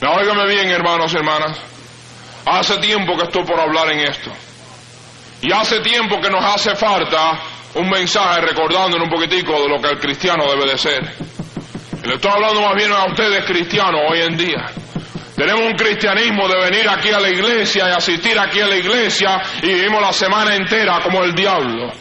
Óigame 0.01 0.47
bien, 0.47 0.69
hermanos 0.69 1.13
y 1.13 1.17
hermanas. 1.17 1.57
Hace 2.45 2.77
tiempo 2.77 3.15
que 3.17 3.23
estoy 3.23 3.43
por 3.43 3.59
hablar 3.59 3.91
en 3.91 3.99
esto. 3.99 4.31
Y 5.41 5.51
hace 5.51 5.81
tiempo 5.81 6.19
que 6.21 6.29
nos 6.29 6.43
hace 6.43 6.75
falta 6.75 7.39
un 7.75 7.89
mensaje 7.89 8.41
recordándonos 8.41 9.07
un 9.07 9.09
poquitico 9.09 9.61
de 9.61 9.69
lo 9.69 9.81
que 9.81 9.89
el 9.89 9.99
cristiano 9.99 10.49
debe 10.49 10.71
de 10.71 10.77
ser. 10.77 11.03
Le 12.03 12.15
estoy 12.15 12.31
hablando 12.31 12.61
más 12.61 12.75
bien 12.75 12.91
a 12.91 13.05
ustedes 13.05 13.45
cristianos 13.45 14.01
hoy 14.09 14.21
en 14.21 14.37
día. 14.37 14.71
Tenemos 15.39 15.67
un 15.67 15.73
cristianismo 15.73 16.49
de 16.49 16.59
venir 16.69 16.89
aquí 16.89 17.11
a 17.11 17.19
la 17.21 17.29
iglesia 17.29 17.87
y 17.87 17.91
asistir 17.93 18.37
aquí 18.37 18.59
a 18.59 18.67
la 18.67 18.75
iglesia 18.75 19.41
y 19.63 19.67
vivimos 19.67 20.01
la 20.01 20.11
semana 20.11 20.53
entera 20.53 20.99
como 21.01 21.23
el 21.23 21.33
diablo. 21.33 21.93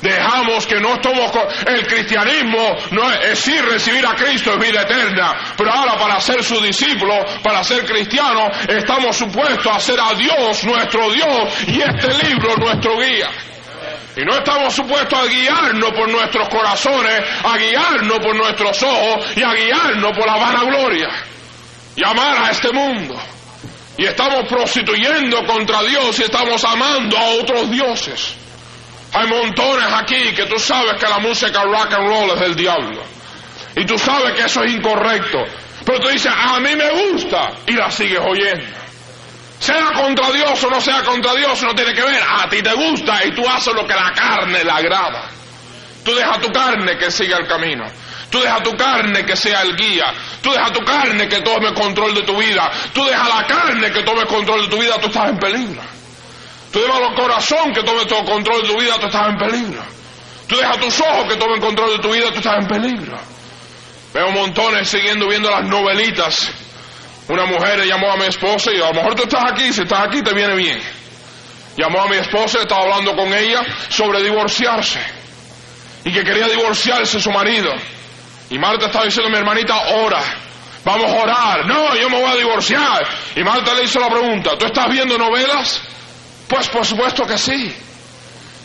Dejamos 0.00 0.68
que 0.68 0.78
no 0.78 0.94
estamos 0.94 1.32
el 1.66 1.84
cristianismo 1.84 2.76
no 2.92 3.10
es, 3.10 3.44
es 3.48 3.64
recibir 3.64 4.06
a 4.06 4.14
Cristo 4.14 4.52
es 4.52 4.58
vida 4.60 4.82
eterna, 4.82 5.34
pero 5.56 5.72
ahora 5.72 5.98
para 5.98 6.20
ser 6.20 6.44
su 6.44 6.60
discípulo, 6.60 7.24
para 7.42 7.64
ser 7.64 7.84
cristiano, 7.84 8.52
estamos 8.68 9.16
supuestos 9.16 9.66
a 9.66 9.80
ser 9.80 9.98
a 9.98 10.14
Dios 10.14 10.62
nuestro 10.62 11.10
Dios 11.10 11.66
y 11.66 11.80
este 11.80 12.24
libro 12.24 12.54
nuestro 12.56 13.00
guía. 13.00 13.30
Y 14.16 14.24
no 14.24 14.32
estamos 14.36 14.72
supuestos 14.72 15.18
a 15.18 15.26
guiarnos 15.26 15.90
por 15.90 16.08
nuestros 16.08 16.48
corazones, 16.50 17.20
a 17.42 17.58
guiarnos 17.58 18.18
por 18.20 18.36
nuestros 18.36 18.80
ojos 18.84 19.36
y 19.36 19.42
a 19.42 19.52
guiarnos 19.54 20.16
por 20.16 20.24
la 20.24 20.36
vanagloria. 20.36 21.35
Y 21.96 22.04
amar 22.04 22.44
a 22.44 22.50
este 22.50 22.70
mundo. 22.72 23.16
Y 23.98 24.04
estamos 24.04 24.46
prostituyendo 24.48 25.44
contra 25.46 25.82
Dios 25.82 26.18
y 26.18 26.24
estamos 26.24 26.62
amando 26.64 27.16
a 27.16 27.24
otros 27.40 27.70
dioses. 27.70 28.34
Hay 29.12 29.26
montones 29.28 29.88
aquí 29.94 30.34
que 30.34 30.44
tú 30.44 30.58
sabes 30.58 31.00
que 31.00 31.08
la 31.08 31.18
música 31.18 31.62
rock 31.62 31.94
and 31.94 32.08
roll 32.08 32.30
es 32.32 32.40
del 32.40 32.54
diablo. 32.54 33.02
Y 33.74 33.84
tú 33.86 33.98
sabes 33.98 34.34
que 34.34 34.44
eso 34.44 34.62
es 34.62 34.72
incorrecto. 34.74 35.38
Pero 35.84 36.00
tú 36.00 36.08
dices, 36.08 36.32
a 36.34 36.60
mí 36.60 36.74
me 36.76 36.90
gusta 36.90 37.52
y 37.66 37.72
la 37.72 37.90
sigues 37.90 38.20
oyendo. 38.20 38.76
Sea 39.58 39.92
contra 39.94 40.30
Dios 40.32 40.62
o 40.64 40.70
no 40.70 40.80
sea 40.80 41.02
contra 41.02 41.34
Dios, 41.34 41.62
no 41.62 41.74
tiene 41.74 41.94
que 41.94 42.02
ver. 42.02 42.22
A 42.22 42.48
ti 42.48 42.60
te 42.60 42.74
gusta 42.74 43.24
y 43.24 43.34
tú 43.34 43.48
haces 43.48 43.72
lo 43.74 43.86
que 43.86 43.94
la 43.94 44.12
carne 44.12 44.62
le 44.62 44.70
agrada. 44.70 45.30
Tú 46.04 46.14
deja 46.14 46.38
tu 46.40 46.52
carne 46.52 46.98
que 46.98 47.10
siga 47.10 47.38
el 47.38 47.46
camino. 47.46 47.84
Tú 48.30 48.40
deja 48.40 48.62
tu 48.62 48.72
carne 48.76 49.24
que 49.24 49.36
sea 49.36 49.62
el 49.62 49.76
guía. 49.76 50.12
Tú 50.42 50.50
deja 50.50 50.72
tu 50.72 50.84
carne 50.84 51.28
que 51.28 51.40
tome 51.40 51.72
control 51.74 52.14
de 52.14 52.22
tu 52.22 52.36
vida. 52.36 52.70
Tú 52.92 53.04
deja 53.04 53.28
la 53.28 53.46
carne 53.46 53.92
que 53.92 54.02
tome 54.02 54.26
control 54.26 54.62
de 54.62 54.68
tu 54.68 54.80
vida, 54.80 54.98
tú 55.00 55.06
estás 55.06 55.30
en 55.30 55.38
peligro. 55.38 55.82
Tú 56.72 56.80
deja 56.80 56.98
el 56.98 57.14
corazón 57.14 57.72
que 57.72 57.82
tome 57.82 58.04
todo 58.06 58.24
control 58.24 58.62
de 58.62 58.68
tu 58.68 58.80
vida, 58.80 58.94
tú 58.98 59.06
estás 59.06 59.28
en 59.28 59.38
peligro. 59.38 59.82
Tú 60.48 60.56
deja 60.56 60.72
tus 60.72 61.00
ojos 61.00 61.26
que 61.28 61.36
tomen 61.36 61.60
control 61.60 61.90
de 61.92 61.98
tu 61.98 62.12
vida, 62.12 62.30
tú 62.30 62.38
estás 62.38 62.58
en 62.58 62.68
peligro. 62.68 63.18
Veo 64.12 64.30
montones 64.30 64.88
siguiendo 64.88 65.28
viendo 65.28 65.50
las 65.50 65.64
novelitas 65.64 66.52
una 67.28 67.44
mujer 67.44 67.84
llamó 67.84 68.12
a 68.12 68.16
mi 68.16 68.26
esposa 68.26 68.70
y 68.72 68.80
a 68.80 68.86
lo 68.88 68.94
mejor 68.94 69.16
tú 69.16 69.24
estás 69.24 69.50
aquí, 69.50 69.72
si 69.72 69.82
estás 69.82 70.06
aquí 70.06 70.22
te 70.22 70.32
viene 70.32 70.54
bien. 70.54 70.80
Llamó 71.76 72.02
a 72.02 72.08
mi 72.08 72.16
esposa, 72.16 72.60
estaba 72.60 72.82
hablando 72.82 73.16
con 73.16 73.32
ella 73.34 73.62
sobre 73.88 74.22
divorciarse 74.22 75.00
y 76.04 76.12
que 76.12 76.22
quería 76.22 76.46
divorciarse 76.46 77.20
su 77.20 77.30
marido. 77.30 77.72
Y 78.50 78.58
Marta 78.58 78.86
estaba 78.86 79.04
diciendo, 79.04 79.30
mi 79.30 79.36
hermanita, 79.36 79.76
ora, 79.94 80.22
vamos 80.84 81.10
a 81.10 81.22
orar. 81.22 81.66
No, 81.66 81.94
yo 81.96 82.08
me 82.08 82.20
voy 82.20 82.30
a 82.30 82.36
divorciar. 82.36 83.06
Y 83.34 83.42
Marta 83.42 83.74
le 83.74 83.84
hizo 83.84 83.98
la 83.98 84.08
pregunta, 84.08 84.56
¿tú 84.58 84.66
estás 84.66 84.88
viendo 84.88 85.18
novelas? 85.18 85.82
Pues 86.48 86.68
por 86.68 86.84
supuesto 86.84 87.26
que 87.26 87.38
sí. 87.38 87.74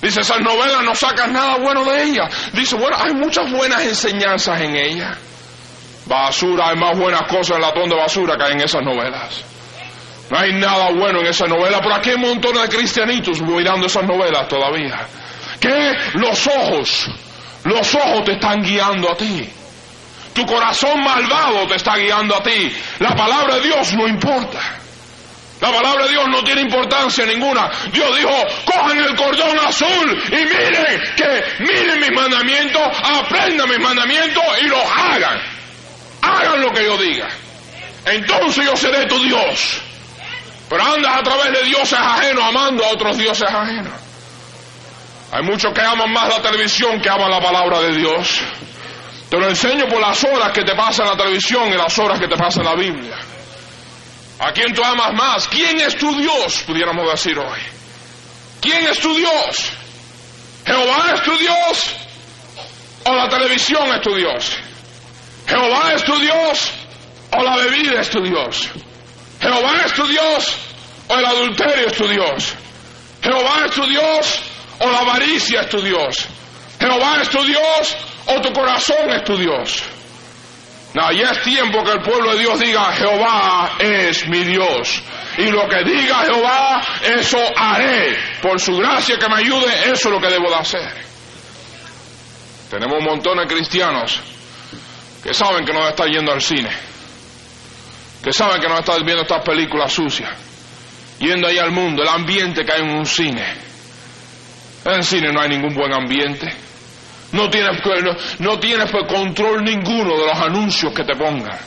Dice, 0.02 0.22
esas 0.22 0.40
novelas 0.40 0.84
no 0.84 0.96
sacan 0.96 1.32
nada 1.34 1.58
bueno 1.58 1.84
de 1.86 2.04
ellas. 2.04 2.52
Dice, 2.54 2.76
bueno, 2.76 2.98
hay 3.00 3.14
muchas 3.14 3.52
buenas 3.52 3.82
enseñanzas 3.82 4.62
en 4.62 4.76
ellas. 4.76 5.18
Basura, 6.06 6.70
hay 6.70 6.76
más 6.76 6.98
buenas 6.98 7.24
cosas 7.24 7.56
en 7.56 7.62
la 7.62 7.68
latón 7.68 7.90
de 7.90 7.96
basura 7.96 8.36
que 8.38 8.52
en 8.52 8.62
esas 8.62 8.82
novelas. 8.84 9.44
No 10.30 10.40
hay 10.40 10.54
nada 10.54 10.92
bueno 10.92 11.20
en 11.20 11.28
esa 11.28 11.46
novela, 11.46 11.80
pero 11.82 11.96
aquí 11.96 12.10
hay 12.10 12.16
un 12.16 12.22
montón 12.22 12.54
de 12.56 12.68
cristianitos 12.70 13.42
mirando 13.42 13.86
esas 13.86 14.04
novelas 14.04 14.48
todavía. 14.48 15.06
Que 15.60 15.94
los 16.14 16.48
ojos, 16.48 17.10
los 17.66 17.96
ojos 17.96 18.24
te 18.24 18.34
están 18.34 18.64
guiando 18.64 19.12
a 19.12 19.18
ti. 19.18 19.48
Tu 20.34 20.46
corazón 20.46 21.04
malvado 21.04 21.68
te 21.68 21.76
está 21.76 21.96
guiando 21.98 22.36
a 22.36 22.44
ti. 22.44 22.74
La 23.00 23.16
palabra 23.16 23.56
de 23.56 23.62
Dios 23.62 23.94
no 23.94 24.08
importa. 24.08 24.60
La 25.60 25.72
palabra 25.72 26.06
de 26.06 26.10
Dios 26.10 26.28
no 26.30 26.44
tiene 26.44 26.62
importancia 26.62 27.26
ninguna. 27.26 27.70
Dios 27.92 28.18
dijo, 28.18 28.34
cojan 28.66 28.98
el 28.98 29.16
cordón 29.16 29.60
azul 29.60 30.24
y 30.28 30.36
miren 30.36 31.02
que 31.16 31.44
miren 31.60 32.00
mis 32.00 32.12
mandamientos, 32.12 32.82
aprendan 33.04 33.70
mis 33.70 33.80
mandamientos 33.80 34.44
y 34.62 34.68
los 34.68 34.84
hagan 34.84 35.62
hagan 36.22 36.62
lo 36.62 36.72
que 36.72 36.84
yo 36.84 36.98
diga. 36.98 37.28
Entonces 38.06 38.66
yo 38.66 38.76
seré 38.76 39.06
tu 39.08 39.22
Dios. 39.24 39.82
Pero 40.70 40.84
andas 40.84 41.18
a 41.18 41.24
través 41.24 41.52
de 41.52 41.64
dioses 41.66 42.00
ajenos, 42.00 42.44
amando 42.44 42.86
a 42.86 42.90
otros 42.90 43.18
dioses 43.18 43.48
ajenos. 43.48 43.94
Hay 45.32 45.44
muchos 45.44 45.74
que 45.74 45.82
aman 45.82 46.12
más 46.12 46.30
la 46.30 46.42
televisión 46.42 47.02
que 47.02 47.10
aman 47.10 47.30
la 47.30 47.42
palabra 47.42 47.82
de 47.82 47.96
Dios. 47.96 48.42
Te 49.32 49.40
lo 49.40 49.48
enseño 49.48 49.88
por 49.88 50.02
las 50.02 50.22
horas 50.26 50.52
que 50.52 50.66
te 50.66 50.76
pasan 50.76 51.08
la 51.08 51.16
televisión 51.16 51.70
y 51.70 51.78
las 51.78 51.98
horas 51.98 52.20
que 52.20 52.28
te 52.28 52.36
pasan 52.36 52.66
la 52.66 52.76
Biblia. 52.76 53.18
¿A 54.40 54.52
quién 54.52 54.74
tú 54.74 54.84
amas 54.84 55.14
más? 55.14 55.48
¿Quién 55.48 55.80
es 55.80 55.98
tu 55.98 56.14
Dios? 56.18 56.64
Pudiéramos 56.68 57.10
decir 57.10 57.40
hoy. 57.40 57.60
¿Quién 58.60 58.86
es 58.88 59.00
tu 59.00 59.16
Dios? 59.16 59.72
¿Jehová 60.66 61.14
es 61.16 61.24
tu 61.24 61.38
Dios? 61.38 61.96
¿O 63.06 63.16
la 63.16 63.30
televisión 63.30 63.96
es 63.96 64.02
tu 64.02 64.14
Dios? 64.14 64.52
Jehová 65.48 65.94
es 65.96 66.04
tu 66.04 66.20
Dios 66.20 66.72
o 67.32 67.42
la 67.42 67.56
bebida 67.56 68.02
es 68.02 68.10
tu 68.10 68.22
Dios. 68.22 68.68
Jehová 69.40 69.78
es 69.86 69.94
tu 69.94 70.08
Dios 70.08 70.58
o 71.08 71.16
el 71.16 71.26
adulterio 71.26 71.88
es 71.88 71.94
tu 71.94 72.08
Dios. 72.10 72.54
Jehová 73.24 73.62
es 73.66 73.72
tu 73.72 73.86
Dios 73.86 74.40
o 74.80 74.90
la 74.90 74.98
avaricia 74.98 75.62
es 75.62 75.70
tu 75.70 75.82
Dios. 75.82 76.18
Jehová 76.82 77.22
es 77.22 77.30
tu 77.30 77.42
Dios 77.46 77.96
o 78.28 78.42
tu 78.42 78.54
corazón 78.54 79.10
es 79.10 79.24
tu 79.24 79.38
Dios. 79.38 79.84
No, 80.94 81.10
ya 81.13 81.32
es 81.32 81.42
tiempo 81.44 81.84
que 81.84 81.92
el 81.92 82.01
pueblo 82.01 82.34
de 82.34 82.40
Dios 82.40 82.60
diga, 82.60 82.92
Jehová 82.92 83.75
es 83.80 84.28
mi 84.28 84.44
Dios. 84.44 85.01
Y 85.38 85.46
lo 85.46 85.68
que 85.70 85.84
diga 85.86 86.25
Jehová, 86.25 86.82
eso 87.18 87.38
haré. 87.56 88.18
Por 88.42 88.60
su 88.60 88.75
gracia 88.75 89.18
que 89.18 89.30
me 89.30 89.38
ayude, 89.38 89.72
eso 89.86 90.10
es 90.10 90.13
lo 90.13 90.20
que 90.20 90.28
debo 90.28 90.50
de 90.50 90.56
hacer. 90.56 91.06
Tenemos 92.70 93.00
un 93.00 93.06
montón 93.06 93.38
de 93.38 93.48
cristianos 93.48 94.20
que 95.24 95.34
saben 95.34 95.66
que 95.66 95.74
no 95.74 95.88
está 95.88 96.06
yendo 96.08 96.32
al 96.34 96.42
cine, 96.42 96.72
que 98.24 98.34
saben 98.34 98.60
que 98.60 98.68
no 98.68 98.80
está 98.80 98.98
viendo 98.98 99.22
estas 99.22 99.44
películas 99.44 99.94
sucias, 99.94 100.32
yendo 101.20 101.48
ahí 101.48 101.58
al 101.58 101.72
mundo, 101.72 102.01
el 102.01 102.10
ambiente 102.10 102.66
que 102.66 102.72
hay 102.72 102.82
en 102.82 102.96
un 102.96 103.06
cine. 103.06 103.46
En 104.84 105.04
cine 105.04 105.32
no 105.32 105.42
hay 105.42 105.50
ningún 105.50 105.74
buen 105.74 105.94
ambiente. 105.94 106.71
No 107.32 107.50
tienes, 107.50 107.78
no, 108.40 108.60
tienes 108.60 108.92
control 109.08 109.64
ninguno 109.64 110.18
de 110.18 110.26
los 110.28 110.38
anuncios 110.38 110.94
que 110.94 111.04
te 111.04 111.16
pongan. 111.16 111.58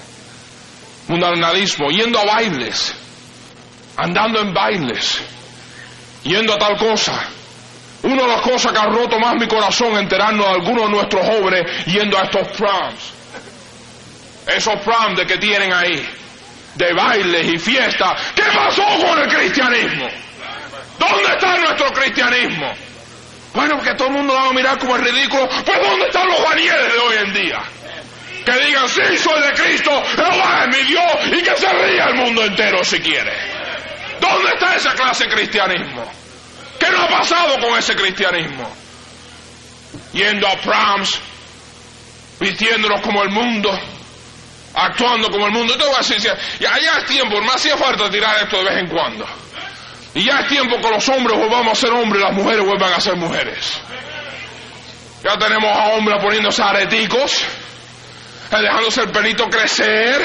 Mundanalismo, 1.09 1.91
yendo 1.91 2.19
a 2.19 2.25
bailes, 2.25 2.95
andando 3.97 4.41
en 4.41 4.53
bailes, 4.53 5.21
yendo 6.23 6.55
a 6.55 6.59
tal 6.59 6.77
cosa. 6.77 7.29
Una 8.03 8.23
de 8.23 8.29
las 8.29 8.43
cosas 8.43 8.73
que 8.73 8.79
ha 8.79 8.85
roto 8.85 9.19
más 9.19 9.35
mi 9.37 9.49
corazón 9.49 9.97
enterarnos 9.97 10.47
de 10.47 10.53
algunos 10.53 10.85
de 10.85 10.91
nuestros 10.91 11.27
jóvenes 11.27 11.87
yendo 11.87 12.19
a 12.19 12.25
estos 12.25 12.49
proms 12.49 13.15
Esos 14.47 14.79
prom 14.81 15.15
de 15.15 15.25
que 15.25 15.39
tienen 15.39 15.73
ahí, 15.73 16.07
de 16.75 16.93
bailes 16.93 17.55
y 17.55 17.59
fiestas. 17.59 18.21
¿Qué 18.35 18.43
pasó 18.55 18.83
con 18.83 19.19
el 19.19 19.29
cristianismo? 19.29 20.07
¿Dónde 20.99 21.33
está 21.33 21.57
nuestro 21.57 21.91
cristianismo? 21.93 22.75
Bueno, 23.55 23.81
que 23.81 23.95
todo 23.95 24.09
el 24.09 24.15
mundo 24.15 24.35
va 24.35 24.49
a 24.49 24.53
mirar 24.53 24.79
como 24.79 24.97
ridículo. 24.97 25.49
Pues 25.49 25.81
¿dónde 25.81 26.07
están 26.07 26.27
los 26.27 26.43
Danieles 26.43 26.93
de 26.93 26.99
hoy 26.99 27.17
en 27.19 27.33
día? 27.33 27.63
Que 28.45 28.53
digan, 28.67 28.89
sí, 28.89 29.17
soy 29.17 29.41
de 29.41 29.53
Cristo, 29.55 30.03
Jehová 30.17 30.65
es 30.65 30.77
mi 30.77 30.83
Dios, 30.83 31.27
y 31.29 31.43
que 31.43 31.57
se 31.57 31.69
ría 31.69 32.07
el 32.09 32.15
mundo 32.17 32.45
entero 32.45 32.85
si 32.85 33.01
quiere. 33.01 33.33
¿Dónde 34.21 34.51
está 34.53 34.77
esa 34.77 34.93
clase 34.95 35.25
de 35.25 35.31
cristianismo? 35.31 36.05
¿Qué 36.79 36.91
no 36.91 37.03
ha 37.05 37.09
pasado 37.09 37.59
con 37.61 37.79
ese 37.79 37.95
cristianismo? 37.95 38.71
Yendo 40.13 40.47
a 40.47 40.57
proms, 40.57 41.19
vistiéndonos 42.41 43.01
como 43.01 43.23
el 43.23 43.31
mundo, 43.31 43.71
actuando 44.75 45.31
como 45.31 45.47
el 45.47 45.53
mundo. 45.53 45.75
Y 45.75 45.79
todo 45.79 45.97
así, 45.99 46.17
ya, 46.19 46.37
ya 46.61 46.99
es 46.99 47.07
tiempo, 47.07 47.41
me 47.41 47.53
hacía 47.53 47.77
falta 47.77 48.11
tirar 48.11 48.43
esto 48.43 48.59
de 48.59 48.65
vez 48.65 48.79
en 48.79 48.89
cuando. 48.89 49.44
Y 50.15 50.25
ya 50.25 50.41
es 50.41 50.49
tiempo 50.49 50.77
que 50.81 50.91
los 50.91 51.09
hombres 51.09 51.37
volvamos 51.37 51.77
a 51.77 51.81
ser 51.81 51.91
hombres 51.91 52.23
y 52.23 52.25
las 52.25 52.35
mujeres 52.35 52.65
vuelvan 52.65 52.93
a 52.93 53.01
ser 53.01 53.17
mujeres. 53.17 53.81
Ya 55.25 55.37
tenemos 55.37 55.71
a 55.77 55.95
hombres 55.95 56.23
poniéndose 56.23 56.63
areticos, 56.63 57.43
eh, 58.53 58.63
dejándose 58.63 59.01
el 59.01 59.11
pelito 59.11 59.49
crecer, 59.51 60.23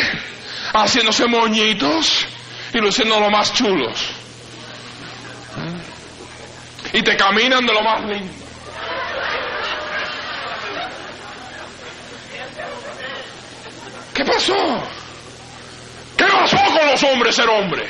haciéndose 0.74 1.26
moñitos 1.26 2.28
y 2.74 2.78
luciendo 2.78 3.20
lo 3.20 3.32
más 3.32 3.52
chulos. 3.54 4.00
Y 6.94 7.02
te 7.02 7.18
caminan 7.18 7.66
de 7.66 7.74
lo 7.74 7.82
más 7.82 8.04
lindo. 8.04 8.34
¿Qué 14.14 14.26
pasó? 14.26 14.84
¿Qué 16.18 16.26
pasó 16.26 16.58
con 16.58 16.88
los 16.88 17.04
hombres 17.04 17.36
ser 17.36 17.48
hombres? 17.50 17.90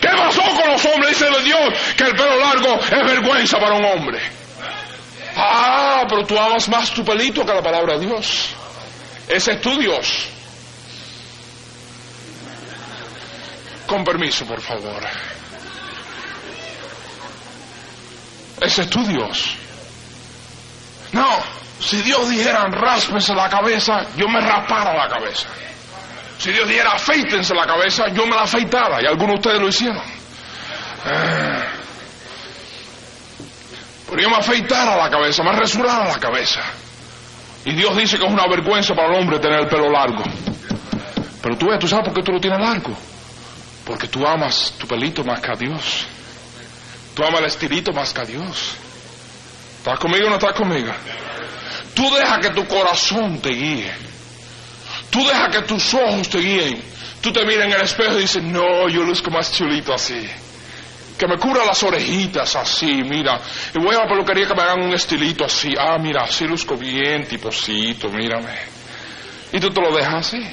¿Qué 0.00 0.08
pasó 0.08 0.42
con 0.42 0.70
los 0.70 0.84
hombres? 0.84 1.18
Dice 1.18 1.42
Dios 1.42 1.74
que 1.96 2.04
el 2.04 2.14
pelo 2.14 2.36
largo 2.38 2.74
es 2.80 2.90
vergüenza 3.04 3.58
para 3.58 3.74
un 3.74 3.84
hombre. 3.84 4.20
Ah, 5.36 6.04
pero 6.08 6.26
tú 6.26 6.38
amas 6.38 6.68
más 6.68 6.90
tu 6.92 7.04
pelito 7.04 7.44
que 7.44 7.52
la 7.52 7.62
palabra 7.62 7.98
de 7.98 8.06
Dios. 8.06 8.54
Ese 9.28 9.52
es 9.52 9.60
tu 9.60 9.78
Dios. 9.78 10.28
Con 13.86 14.04
permiso, 14.04 14.46
por 14.46 14.60
favor. 14.60 15.02
Ese 18.60 18.82
es 18.82 18.90
tu 18.90 19.04
Dios. 19.06 19.56
No, 21.12 21.28
si 21.78 22.00
Dios 22.02 22.28
dijera 22.30 22.64
ráspese 22.64 23.34
la 23.34 23.48
cabeza, 23.48 24.06
yo 24.16 24.28
me 24.28 24.40
raspara 24.40 24.94
la 24.94 25.08
cabeza. 25.08 25.48
Si 26.38 26.52
Dios 26.52 26.68
dijera 26.68 26.92
afeítense 26.92 27.54
la 27.54 27.66
cabeza, 27.66 28.08
yo 28.08 28.26
me 28.26 28.34
la 28.34 28.42
afeitara 28.42 29.02
y 29.02 29.06
algunos 29.06 29.34
de 29.34 29.34
ustedes 29.34 29.60
lo 29.60 29.68
hicieron. 29.68 30.02
Pero 34.08 34.22
yo 34.22 34.30
me 34.30 34.36
afeitara 34.36 34.96
la 34.96 35.10
cabeza, 35.10 35.42
me 35.42 35.52
resurara 35.52 36.08
la 36.08 36.18
cabeza. 36.18 36.60
Y 37.64 37.72
Dios 37.72 37.96
dice 37.96 38.18
que 38.18 38.24
es 38.24 38.32
una 38.32 38.46
vergüenza 38.46 38.94
para 38.94 39.08
el 39.08 39.20
hombre 39.20 39.38
tener 39.38 39.60
el 39.60 39.68
pelo 39.68 39.90
largo. 39.90 40.22
Pero 41.42 41.56
tú 41.56 41.66
tú 41.80 41.88
sabes 41.88 42.04
por 42.04 42.14
qué 42.14 42.22
tú 42.22 42.32
lo 42.32 42.40
tienes 42.40 42.60
largo. 42.60 42.96
Porque 43.84 44.08
tú 44.08 44.26
amas 44.26 44.74
tu 44.78 44.86
pelito 44.86 45.24
más 45.24 45.40
que 45.40 45.50
a 45.50 45.54
Dios. 45.54 46.06
Tú 47.14 47.24
amas 47.24 47.40
el 47.40 47.46
estilito 47.46 47.92
más 47.92 48.12
que 48.12 48.20
a 48.20 48.24
Dios. 48.24 48.74
¿Estás 49.78 49.98
conmigo 49.98 50.26
o 50.26 50.30
no 50.30 50.36
estás 50.36 50.54
conmigo? 50.54 50.92
Tú 51.94 52.02
deja 52.14 52.40
que 52.40 52.50
tu 52.50 52.66
corazón 52.66 53.38
te 53.40 53.50
guíe. 53.50 53.92
Tú 55.10 55.26
deja 55.26 55.50
que 55.50 55.62
tus 55.62 55.94
ojos 55.94 56.28
te 56.28 56.38
guíen. 56.38 56.82
Tú 57.20 57.32
te 57.32 57.44
miras 57.44 57.66
en 57.66 57.72
el 57.72 57.80
espejo 57.80 58.18
y 58.18 58.22
dices, 58.22 58.42
no, 58.42 58.88
yo 58.88 59.02
luzco 59.02 59.30
más 59.30 59.52
chulito 59.52 59.92
así. 59.92 60.28
Que 61.18 61.26
me 61.26 61.38
cubra 61.38 61.64
las 61.64 61.82
orejitas 61.82 62.54
así, 62.56 63.02
mira. 63.02 63.40
Y 63.74 63.78
voy 63.78 63.94
a 63.94 64.00
la 64.00 64.08
peluquería 64.08 64.46
que 64.46 64.54
me 64.54 64.62
hagan 64.62 64.82
un 64.82 64.92
estilito 64.92 65.44
así. 65.44 65.74
Ah, 65.78 65.98
mira, 65.98 66.24
así 66.24 66.46
luzco 66.46 66.76
bien, 66.76 67.26
tiposito, 67.26 68.10
mírame. 68.10 68.54
Y 69.52 69.58
tú 69.58 69.70
te 69.70 69.80
lo 69.80 69.94
dejas 69.94 70.26
así. 70.26 70.46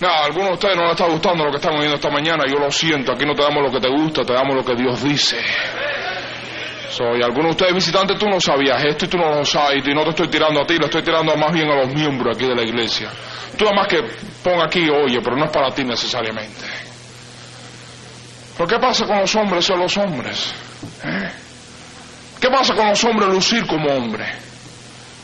No, 0.00 0.08
a 0.08 0.24
algunos 0.24 0.48
de 0.48 0.54
ustedes 0.54 0.76
no 0.76 0.82
les 0.82 0.92
está 0.92 1.06
gustando 1.06 1.44
lo 1.44 1.50
que 1.52 1.58
están 1.58 1.76
oyendo 1.76 1.94
esta 1.94 2.10
mañana. 2.10 2.44
Yo 2.48 2.58
lo 2.58 2.72
siento, 2.72 3.12
aquí 3.12 3.24
no 3.24 3.34
te 3.34 3.42
damos 3.42 3.62
lo 3.62 3.70
que 3.70 3.78
te 3.78 3.88
gusta, 3.88 4.24
te 4.24 4.32
damos 4.32 4.56
lo 4.56 4.64
que 4.64 4.74
Dios 4.74 5.02
dice. 5.04 5.38
Soy 7.02 7.20
algunos 7.20 7.46
de 7.46 7.50
ustedes 7.50 7.74
visitantes, 7.74 8.16
tú 8.16 8.26
no 8.28 8.40
sabías 8.40 8.80
esto 8.84 9.06
y 9.06 9.08
tú 9.08 9.18
no 9.18 9.28
lo 9.34 9.44
sabes 9.44 9.82
y 9.84 9.92
no 9.92 10.04
te 10.04 10.10
estoy 10.10 10.28
tirando 10.28 10.60
a 10.60 10.64
ti, 10.64 10.76
lo 10.76 10.84
estoy 10.84 11.02
tirando 11.02 11.36
más 11.36 11.52
bien 11.52 11.68
a 11.68 11.74
los 11.74 11.92
miembros 11.92 12.36
aquí 12.36 12.46
de 12.46 12.54
la 12.54 12.62
iglesia. 12.62 13.10
Tú 13.58 13.66
además 13.66 13.88
que 13.88 14.02
pon 14.44 14.60
aquí, 14.64 14.88
oye, 14.88 15.20
pero 15.20 15.36
no 15.36 15.46
es 15.46 15.50
para 15.50 15.72
ti 15.72 15.82
necesariamente. 15.82 16.64
¿Pero 18.56 18.68
qué 18.68 18.78
pasa 18.78 19.04
con 19.04 19.18
los 19.18 19.34
hombres 19.34 19.64
ser 19.64 19.78
los 19.78 19.96
hombres? 19.96 20.54
¿Eh? 21.02 21.32
¿Qué 22.40 22.48
pasa 22.48 22.72
con 22.72 22.86
los 22.86 23.02
hombres 23.02 23.28
lucir 23.30 23.66
como 23.66 23.88
hombre? 23.92 24.24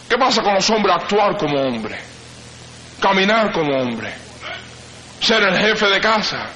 ¿Qué 0.08 0.18
pasa 0.18 0.42
con 0.42 0.54
los 0.54 0.68
hombres 0.70 0.96
actuar 0.96 1.36
como 1.36 1.60
hombre? 1.60 1.96
Caminar 3.00 3.52
como 3.52 3.72
hombre. 3.76 4.12
Ser 5.20 5.44
el 5.44 5.56
jefe 5.56 5.86
de 5.86 6.00
casa. 6.00 6.50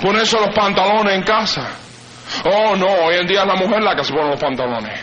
Ponerse 0.00 0.38
los 0.38 0.54
pantalones 0.54 1.14
en 1.14 1.22
casa 1.24 1.89
Oh, 2.44 2.76
no, 2.76 2.86
hoy 2.86 3.16
en 3.16 3.26
día 3.26 3.42
es 3.42 3.46
la 3.46 3.56
mujer 3.56 3.82
la 3.82 3.94
que 3.94 4.04
se 4.04 4.12
pone 4.12 4.30
los 4.30 4.40
pantalones. 4.40 5.00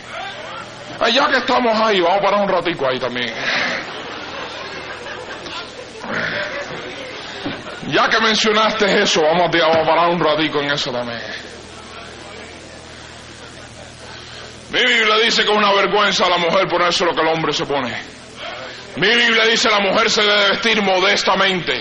ya 1.12 1.28
que 1.28 1.36
estamos 1.36 1.78
ahí, 1.80 2.00
vamos 2.00 2.18
a 2.18 2.22
parar 2.22 2.40
un 2.42 2.48
ratico 2.48 2.88
ahí 2.88 2.98
también. 2.98 3.32
Ya 7.88 8.08
que 8.08 8.20
mencionaste 8.20 9.02
eso, 9.02 9.22
vamos 9.22 9.48
a, 9.48 9.84
parar 9.84 10.10
un 10.10 10.20
ratico 10.20 10.60
en 10.60 10.72
eso 10.72 10.90
también. 10.90 11.20
Mi 14.70 14.80
Biblia 14.80 15.16
dice 15.24 15.44
que 15.44 15.50
es 15.50 15.56
una 15.56 15.72
vergüenza 15.72 16.26
a 16.26 16.28
la 16.28 16.38
mujer 16.38 16.68
ponerse 16.68 17.04
lo 17.04 17.14
que 17.14 17.22
el 17.22 17.28
hombre 17.28 17.52
se 17.54 17.64
pone. 17.64 17.96
Mi 18.96 19.08
Biblia 19.08 19.44
dice 19.46 19.68
que 19.68 19.74
la 19.74 19.80
mujer 19.80 20.10
se 20.10 20.22
debe 20.22 20.50
vestir 20.50 20.82
modestamente. 20.82 21.80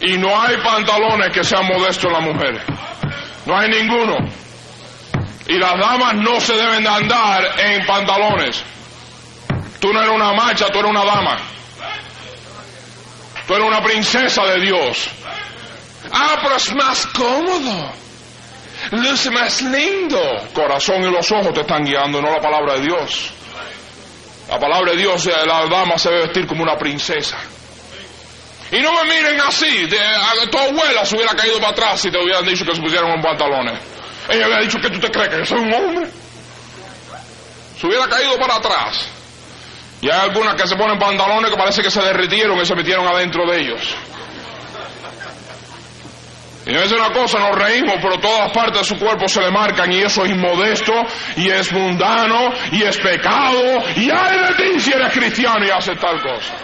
Y 0.00 0.18
no 0.18 0.40
hay 0.40 0.56
pantalones 0.58 1.30
que 1.32 1.44
sean 1.44 1.66
modestos 1.66 2.04
en 2.04 2.12
la 2.12 2.20
mujer. 2.20 2.85
No 3.46 3.56
hay 3.56 3.68
ninguno. 3.68 4.16
Y 5.48 5.58
las 5.58 5.78
damas 5.78 6.14
no 6.14 6.40
se 6.40 6.54
deben 6.54 6.82
de 6.82 6.88
andar 6.88 7.60
en 7.60 7.86
pantalones. 7.86 8.62
Tú 9.80 9.92
no 9.92 10.00
eres 10.00 10.12
una 10.14 10.32
macha, 10.32 10.66
tú 10.66 10.80
eres 10.80 10.90
una 10.90 11.04
dama. 11.04 11.38
Tú 13.46 13.54
eres 13.54 13.66
una 13.66 13.80
princesa 13.80 14.44
de 14.44 14.60
Dios. 14.60 15.08
Ah, 16.12 16.38
pero 16.42 16.56
es 16.56 16.74
más 16.74 17.06
cómodo. 17.06 17.92
Luce 18.90 19.30
más 19.30 19.62
lindo. 19.62 20.20
Corazón 20.52 21.02
y 21.02 21.10
los 21.10 21.30
ojos 21.30 21.54
te 21.54 21.60
están 21.60 21.84
guiando, 21.84 22.20
no 22.20 22.30
la 22.30 22.40
palabra 22.40 22.74
de 22.74 22.80
Dios. 22.80 23.32
La 24.48 24.58
palabra 24.58 24.92
de 24.92 24.98
Dios, 24.98 25.24
la 25.26 25.66
dama 25.66 25.98
se 25.98 26.10
debe 26.10 26.22
vestir 26.22 26.46
como 26.46 26.62
una 26.62 26.76
princesa. 26.76 27.36
Y 28.72 28.80
no 28.80 28.92
me 28.92 29.04
miren 29.04 29.40
así. 29.40 29.88
tu 30.50 30.58
abuela 30.58 31.04
se 31.04 31.16
hubiera 31.16 31.34
caído 31.34 31.58
para 31.58 31.70
atrás 31.70 32.00
si 32.00 32.10
te 32.10 32.18
hubieran 32.18 32.44
dicho 32.44 32.64
que 32.64 32.74
se 32.74 32.80
pusieran 32.80 33.10
en 33.12 33.22
pantalones. 33.22 33.78
Ella 34.28 34.46
había 34.46 34.58
dicho 34.58 34.78
que 34.78 34.90
tú 34.90 34.98
te 34.98 35.10
crees 35.10 35.28
que 35.28 35.38
yo 35.38 35.44
soy 35.44 35.60
un 35.60 35.72
hombre. 35.72 36.10
Se 37.78 37.86
hubiera 37.86 38.08
caído 38.08 38.38
para 38.38 38.56
atrás. 38.56 39.08
Y 40.00 40.10
hay 40.10 40.20
algunas 40.20 40.60
que 40.60 40.66
se 40.66 40.76
ponen 40.76 40.98
pantalones 40.98 41.50
que 41.50 41.56
parece 41.56 41.82
que 41.82 41.90
se 41.90 42.02
derritieron 42.02 42.58
y 42.60 42.66
se 42.66 42.74
metieron 42.74 43.06
adentro 43.06 43.46
de 43.46 43.60
ellos. 43.60 43.96
Y 46.66 46.74
es 46.74 46.90
una 46.90 47.12
cosa, 47.12 47.38
nos 47.38 47.56
reímos, 47.56 47.94
pero 48.02 48.18
todas 48.18 48.50
partes 48.50 48.80
de 48.80 48.84
su 48.84 48.96
cuerpo 48.96 49.28
se 49.28 49.40
le 49.40 49.52
marcan 49.52 49.92
y 49.92 50.02
eso 50.02 50.24
es 50.24 50.32
inmodesto 50.32 50.92
y 51.36 51.48
es 51.48 51.72
mundano 51.72 52.50
y 52.72 52.82
es 52.82 52.98
pecado. 52.98 53.84
Y 53.94 54.10
hay 54.10 54.38
de 54.38 54.54
ti 54.56 54.80
si 54.80 54.92
eres 54.92 55.12
cristiano 55.12 55.64
y 55.64 55.70
haces 55.70 55.96
tal 56.00 56.20
cosa. 56.20 56.54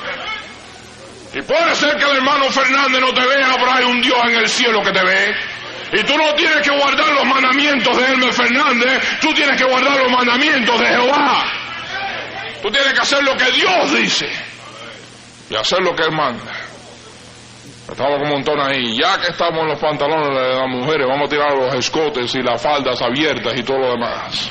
Y 1.34 1.42
puede 1.42 1.74
ser 1.74 1.96
que 1.96 2.04
el 2.04 2.16
hermano 2.16 2.50
Fernández 2.50 3.00
no 3.00 3.12
te 3.12 3.20
vea, 3.20 3.54
pero 3.56 3.72
hay 3.72 3.84
un 3.84 4.00
Dios 4.02 4.18
en 4.24 4.36
el 4.36 4.48
cielo 4.48 4.82
que 4.82 4.92
te 4.92 5.02
ve. 5.02 5.34
Y 5.92 6.02
tú 6.04 6.16
no 6.16 6.34
tienes 6.34 6.60
que 6.60 6.70
guardar 6.70 7.08
los 7.12 7.24
mandamientos 7.24 7.96
de 7.96 8.02
Hermes 8.04 8.36
Fernández, 8.36 9.20
tú 9.20 9.32
tienes 9.34 9.56
que 9.56 9.64
guardar 9.64 9.98
los 9.98 10.10
mandamientos 10.10 10.80
de 10.80 10.86
Jehová. 10.86 11.44
Tú 12.62 12.70
tienes 12.70 12.92
que 12.92 13.00
hacer 13.00 13.22
lo 13.22 13.36
que 13.36 13.50
Dios 13.50 13.92
dice 13.92 14.30
y 15.50 15.56
hacer 15.56 15.80
lo 15.80 15.94
que 15.94 16.04
Él 16.04 16.12
manda. 16.12 16.52
Estamos 17.90 18.12
como 18.12 18.24
un 18.24 18.30
montón 18.30 18.60
ahí. 18.60 18.96
Ya 18.96 19.20
que 19.20 19.32
estamos 19.32 19.62
en 19.62 19.68
los 19.68 19.78
pantalones 19.78 20.28
de 20.28 20.54
las 20.54 20.68
mujeres, 20.68 21.06
vamos 21.06 21.26
a 21.26 21.30
tirar 21.30 21.54
los 21.54 21.74
escotes 21.74 22.34
y 22.34 22.42
las 22.42 22.62
faldas 22.62 23.02
abiertas 23.02 23.54
y 23.56 23.62
todo 23.62 23.78
lo 23.78 23.90
demás. 23.92 24.50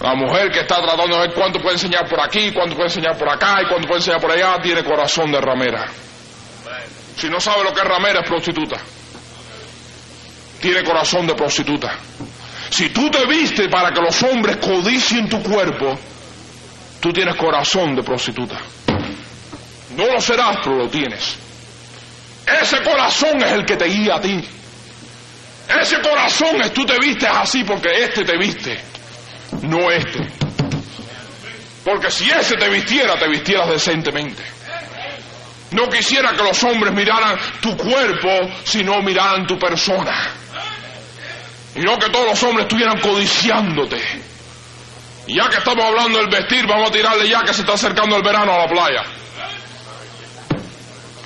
La 0.00 0.14
mujer 0.14 0.50
que 0.50 0.60
está 0.60 0.82
tratando 0.82 1.16
de 1.16 1.28
ver 1.28 1.34
cuánto 1.34 1.60
puede 1.60 1.76
enseñar 1.76 2.08
por 2.08 2.20
aquí, 2.20 2.52
cuánto 2.52 2.74
puede 2.74 2.88
enseñar 2.88 3.16
por 3.16 3.28
acá 3.28 3.62
y 3.62 3.68
cuánto 3.68 3.86
puede 3.86 4.00
enseñar 4.00 4.20
por 4.20 4.30
allá, 4.30 4.60
tiene 4.62 4.84
corazón 4.84 5.30
de 5.30 5.40
ramera. 5.40 5.86
Si 7.16 7.28
no 7.28 7.40
sabe 7.40 7.64
lo 7.64 7.72
que 7.72 7.80
es 7.80 7.86
ramera, 7.86 8.20
es 8.20 8.28
prostituta. 8.28 8.76
Tiene 10.60 10.82
corazón 10.82 11.26
de 11.26 11.34
prostituta. 11.34 11.92
Si 12.70 12.90
tú 12.90 13.08
te 13.10 13.24
viste 13.26 13.68
para 13.68 13.92
que 13.92 14.00
los 14.00 14.20
hombres 14.24 14.56
codicien 14.56 15.28
tu 15.28 15.42
cuerpo, 15.42 15.96
tú 17.00 17.12
tienes 17.12 17.36
corazón 17.36 17.94
de 17.94 18.02
prostituta. 18.02 18.58
No 19.96 20.06
lo 20.06 20.20
serás, 20.20 20.58
pero 20.62 20.76
lo 20.76 20.88
tienes. 20.88 21.36
Ese 22.60 22.82
corazón 22.82 23.42
es 23.42 23.52
el 23.52 23.64
que 23.64 23.76
te 23.76 23.86
guía 23.86 24.16
a 24.16 24.20
ti. 24.20 24.44
Ese 25.80 26.00
corazón 26.00 26.60
es 26.62 26.72
tú 26.72 26.84
te 26.84 26.98
vistes 26.98 27.28
así 27.30 27.64
porque 27.64 27.88
este 28.04 28.24
te 28.24 28.36
viste, 28.36 28.78
no 29.62 29.90
este. 29.90 30.26
Porque 31.84 32.10
si 32.10 32.30
ese 32.30 32.56
te 32.56 32.68
vistiera, 32.68 33.18
te 33.18 33.28
vistieras 33.28 33.68
decentemente. 33.68 34.42
No 35.72 35.88
quisiera 35.88 36.32
que 36.32 36.42
los 36.42 36.62
hombres 36.64 36.94
miraran 36.94 37.38
tu 37.60 37.76
cuerpo, 37.76 38.28
sino 38.64 39.02
miraran 39.02 39.46
tu 39.46 39.58
persona. 39.58 40.30
Y 41.74 41.80
no 41.80 41.98
que 41.98 42.08
todos 42.10 42.26
los 42.26 42.42
hombres 42.44 42.66
estuvieran 42.66 43.00
codiciándote. 43.00 44.00
Ya 45.26 45.48
que 45.48 45.56
estamos 45.56 45.84
hablando 45.84 46.18
del 46.18 46.28
vestir, 46.28 46.66
vamos 46.66 46.90
a 46.90 46.92
tirarle 46.92 47.28
ya 47.28 47.40
que 47.40 47.52
se 47.52 47.62
está 47.62 47.74
acercando 47.74 48.16
el 48.16 48.22
verano 48.22 48.52
a 48.52 48.58
la 48.58 48.68
playa. 48.68 49.02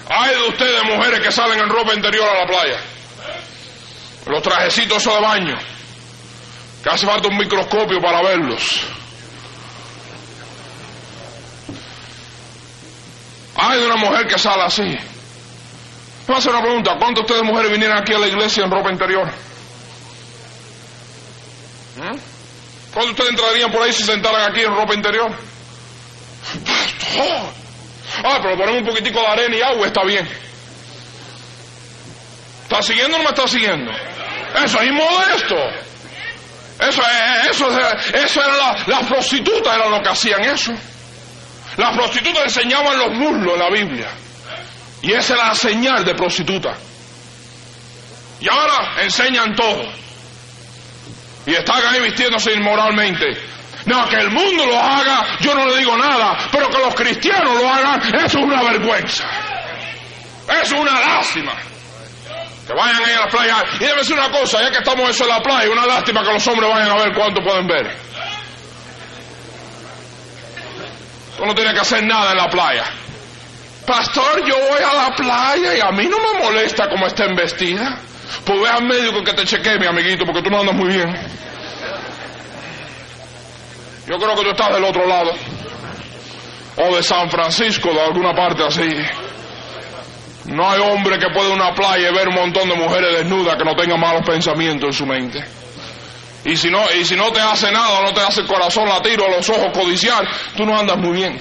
Hay 0.09 0.35
de 0.35 0.48
ustedes 0.48 0.85
mujeres 0.85 1.20
que 1.20 1.31
salen 1.31 1.61
en 1.61 1.68
ropa 1.68 1.92
interior 1.94 2.26
a 2.26 2.40
la 2.40 2.46
playa. 2.46 2.81
Los 4.26 4.42
trajecitos 4.42 4.98
esos 4.98 5.14
de 5.14 5.20
baño. 5.20 5.59
Hace 6.90 7.07
falta 7.07 7.29
un 7.29 7.37
microscopio 7.37 8.01
para 8.01 8.22
verlos. 8.22 8.81
Hay 13.57 13.81
una 13.83 13.96
mujer 13.96 14.27
que 14.27 14.38
sale 14.38 14.62
así. 14.62 14.96
Voy 16.27 16.35
a 16.35 16.38
hacer 16.38 16.53
una 16.53 16.62
pregunta. 16.62 16.96
¿Cuántas 16.98 17.14
de 17.14 17.20
ustedes 17.20 17.42
mujeres 17.42 17.70
vinieron 17.70 17.98
aquí 17.98 18.14
a 18.14 18.18
la 18.18 18.29
iglesia 18.29 18.64
en 18.64 18.70
ropa 18.70 18.90
interior? 18.90 19.29
¿Mm? 21.96 22.16
¿Cuántos 22.94 23.11
ustedes 23.11 23.31
entrarían 23.31 23.72
por 23.72 23.83
ahí 23.83 23.92
si 23.92 24.03
se 24.03 24.12
sentaran 24.12 24.51
aquí 24.51 24.61
en 24.61 24.74
ropa 24.74 24.94
interior? 24.94 25.31
Pastor. 26.64 27.53
Ah, 28.24 28.38
pero 28.42 28.57
ponemos 28.57 28.83
un 28.83 28.87
poquitico 28.87 29.20
de 29.20 29.27
arena 29.27 29.57
y 29.57 29.62
agua, 29.62 29.87
está 29.87 30.05
bien. 30.05 30.29
¿Está 32.62 32.83
siguiendo 32.83 33.16
o 33.16 33.18
no 33.18 33.24
me 33.24 33.31
está 33.31 33.46
siguiendo? 33.46 33.90
Eso 34.64 34.81
es 34.81 34.87
inmodesto. 34.87 35.88
Eso, 36.80 37.02
eso, 37.50 37.68
eso 38.14 38.42
era 38.42 38.56
la, 38.56 38.84
las 38.86 39.06
prostitutas, 39.08 39.76
era 39.76 39.88
lo 39.88 40.00
que 40.00 40.08
hacían 40.08 40.44
eso. 40.44 40.72
Las 41.76 41.96
prostitutas 41.96 42.44
enseñaban 42.44 42.98
los 42.98 43.12
muslos 43.14 43.54
en 43.54 43.58
la 43.58 43.70
Biblia. 43.70 44.08
Y 45.02 45.12
esa 45.12 45.34
era 45.34 45.48
la 45.48 45.54
señal 45.54 46.04
de 46.04 46.14
prostituta. 46.14 46.76
Y 48.40 48.48
ahora 48.48 49.02
enseñan 49.02 49.54
todo. 49.54 49.84
Y 51.46 51.54
están 51.54 51.82
ahí 51.86 52.00
vistiéndose 52.02 52.52
inmoralmente. 52.52 53.26
No, 53.86 54.08
que 54.08 54.16
el 54.16 54.30
mundo 54.30 54.66
lo 54.66 54.78
haga, 54.78 55.38
yo 55.40 55.54
no 55.54 55.66
le 55.66 55.78
digo 55.78 55.96
nada, 55.96 56.48
pero 56.52 56.68
que 56.68 56.78
los 56.78 56.94
cristianos 56.94 57.54
lo 57.54 57.68
hagan, 57.68 58.00
eso 58.16 58.38
es 58.38 58.44
una 58.44 58.62
vergüenza. 58.62 59.24
Eso 60.62 60.74
es 60.74 60.80
una 60.80 61.00
lástima. 61.00 61.54
Que 62.68 62.74
vayan 62.74 63.02
ahí 63.02 63.14
a 63.14 63.20
la 63.20 63.28
playa. 63.28 63.64
Y 63.81 63.85
debe 63.85 64.04
ser 64.04 64.18
una 64.18 64.31
cosa, 64.31 64.61
ya 64.61 64.70
que 64.70 64.78
estamos 64.78 65.09
eso 65.09 65.24
en 65.24 65.31
la 65.31 65.40
playa, 65.40 65.70
una 65.70 65.87
lástima 65.87 66.22
que 66.22 66.35
los 66.35 66.46
hombres 66.48 66.70
vayan 66.70 66.90
a 66.90 67.02
ver 67.02 67.14
cuánto 67.14 67.40
pueden 67.42 67.66
ver. 67.66 67.96
Tú 71.38 71.46
no 71.46 71.54
tienes 71.54 71.72
que 71.72 71.81
hacer 71.81 72.04
nada 72.04 72.33
en 72.33 72.37
la 72.37 72.50
playa. 72.50 72.85
Pastor, 73.87 74.44
yo 74.46 74.54
voy 74.54 74.83
a 74.83 74.92
la 74.92 75.16
playa 75.16 75.76
y 75.76 75.81
a 75.81 75.90
mí 75.92 76.07
no 76.09 76.18
me 76.18 76.44
molesta 76.44 76.90
cómo 76.90 77.07
estén 77.07 77.35
vestidas. 77.35 78.00
Pues 78.44 78.61
ve 78.61 78.68
al 78.68 78.85
médico 78.85 79.24
que 79.24 79.33
te 79.33 79.46
chequee, 79.46 79.78
mi 79.78 79.87
amiguito, 79.87 80.26
porque 80.26 80.42
tú 80.42 80.50
no 80.50 80.61
andas 80.61 80.74
muy 80.74 80.88
bien. 80.88 81.09
Yo 84.07 84.16
creo 84.18 84.35
que 84.35 84.42
tú 84.42 84.50
estás 84.50 84.74
del 84.74 84.85
otro 84.85 85.07
lado. 85.07 85.31
O 86.76 86.94
de 86.94 87.02
San 87.02 87.31
Francisco, 87.31 87.94
de 87.94 88.00
alguna 88.02 88.35
parte 88.35 88.62
así. 88.62 88.90
No 90.48 90.70
hay 90.70 90.80
hombre 90.80 91.18
que 91.18 91.28
pueda 91.30 91.50
una 91.50 91.74
playa 91.74 92.08
y 92.08 92.14
ver 92.14 92.28
un 92.28 92.34
montón 92.34 92.68
de 92.68 92.74
mujeres 92.74 93.18
desnudas 93.18 93.56
que 93.56 93.64
no 93.64 93.76
tengan 93.76 94.00
malos 94.00 94.22
pensamientos 94.26 94.88
en 94.88 94.92
su 94.94 95.06
mente. 95.06 95.44
Y 96.44 96.56
si 96.56 96.70
no, 96.70 96.82
y 96.98 97.04
si 97.04 97.16
no 97.16 97.30
te 97.30 97.40
hace 97.40 97.70
nada, 97.70 98.00
no 98.00 98.14
te 98.14 98.22
hace 98.22 98.40
el 98.40 98.46
corazón 98.46 98.88
latir 98.88 99.20
o 99.20 99.28
los 99.28 99.48
ojos 99.50 99.70
codiciar, 99.72 100.26
tú 100.56 100.64
no 100.64 100.78
andas 100.78 100.96
muy 100.96 101.16
bien. 101.16 101.38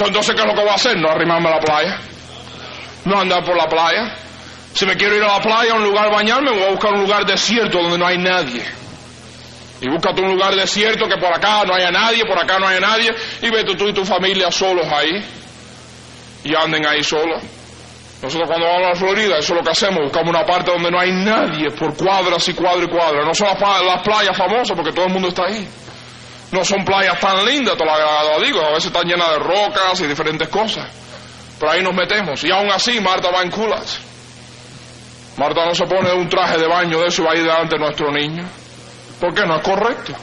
Entonces, 0.00 0.34
¿qué 0.34 0.40
es 0.40 0.46
lo 0.46 0.54
que 0.54 0.60
voy 0.60 0.70
a 0.70 0.74
hacer? 0.74 0.96
No 0.96 1.10
arrimarme 1.10 1.48
a 1.48 1.56
la 1.56 1.60
playa. 1.60 2.00
No 3.04 3.20
andar 3.20 3.44
por 3.44 3.56
la 3.56 3.68
playa. 3.68 4.14
Si 4.72 4.86
me 4.86 4.96
quiero 4.96 5.16
ir 5.16 5.22
a 5.24 5.38
la 5.38 5.42
playa, 5.42 5.72
a 5.72 5.76
un 5.76 5.84
lugar 5.84 6.06
a 6.06 6.10
bañarme, 6.10 6.52
voy 6.52 6.62
a 6.62 6.70
buscar 6.70 6.94
un 6.94 7.00
lugar 7.00 7.26
desierto 7.26 7.82
donde 7.82 7.98
no 7.98 8.06
hay 8.06 8.16
nadie. 8.16 8.64
Y 9.80 9.88
búscate 9.88 10.20
un 10.22 10.32
lugar 10.32 10.54
desierto 10.56 11.06
que 11.06 11.16
por 11.16 11.32
acá 11.32 11.64
no 11.64 11.74
haya 11.74 11.90
nadie, 11.90 12.24
por 12.24 12.38
acá 12.38 12.58
no 12.58 12.66
haya 12.66 12.80
nadie, 12.80 13.14
y 13.42 13.50
vete 13.50 13.76
tú 13.76 13.88
y 13.88 13.92
tu 13.92 14.04
familia 14.04 14.50
solos 14.50 14.86
ahí. 14.90 15.24
Y 16.44 16.54
anden 16.54 16.86
ahí 16.86 17.02
solos. 17.02 17.42
Nosotros 18.20 18.48
cuando 18.48 18.66
vamos 18.66 18.88
a 18.92 18.94
Florida, 18.98 19.38
eso 19.38 19.52
es 19.52 19.58
lo 19.58 19.62
que 19.62 19.70
hacemos, 19.70 20.02
buscamos 20.02 20.30
una 20.30 20.44
parte 20.44 20.72
donde 20.72 20.90
no 20.90 20.98
hay 20.98 21.12
nadie, 21.12 21.70
por 21.70 21.96
cuadras 21.96 22.48
y 22.48 22.54
cuadras 22.54 22.88
y 22.88 22.90
cuadras. 22.90 23.24
No 23.24 23.32
son 23.32 23.48
las, 23.86 24.02
playas 24.02 24.36
famosas 24.36 24.76
porque 24.76 24.92
todo 24.92 25.06
el 25.06 25.12
mundo 25.12 25.28
está 25.28 25.44
ahí. 25.44 25.68
No 26.50 26.64
son 26.64 26.84
playas 26.84 27.20
tan 27.20 27.44
lindas, 27.44 27.76
te 27.76 27.84
lo, 27.84 28.44
digo, 28.44 28.60
a 28.60 28.70
veces 28.70 28.86
están 28.86 29.06
llenas 29.06 29.30
de 29.30 29.38
rocas 29.38 30.00
y 30.00 30.06
diferentes 30.08 30.48
cosas. 30.48 30.90
Pero 31.60 31.70
ahí 31.70 31.82
nos 31.82 31.94
metemos. 31.94 32.42
Y 32.42 32.50
aún 32.50 32.70
así, 32.72 33.00
Marta 33.00 33.30
va 33.30 33.42
en 33.42 33.50
culas. 33.50 34.00
Marta 35.36 35.64
no 35.66 35.74
se 35.74 35.86
pone 35.86 36.12
un 36.12 36.28
traje 36.28 36.58
de 36.58 36.66
baño 36.66 36.98
de 36.98 37.06
eso 37.06 37.22
y 37.22 37.24
va 37.24 37.32
a 37.32 37.36
ir 37.36 37.42
delante 37.42 37.76
de 37.76 37.80
nuestro 37.80 38.10
niño. 38.10 38.48
¿Por 39.20 39.34
qué? 39.34 39.46
No 39.46 39.56
es 39.56 39.62
correcto. 39.62 40.14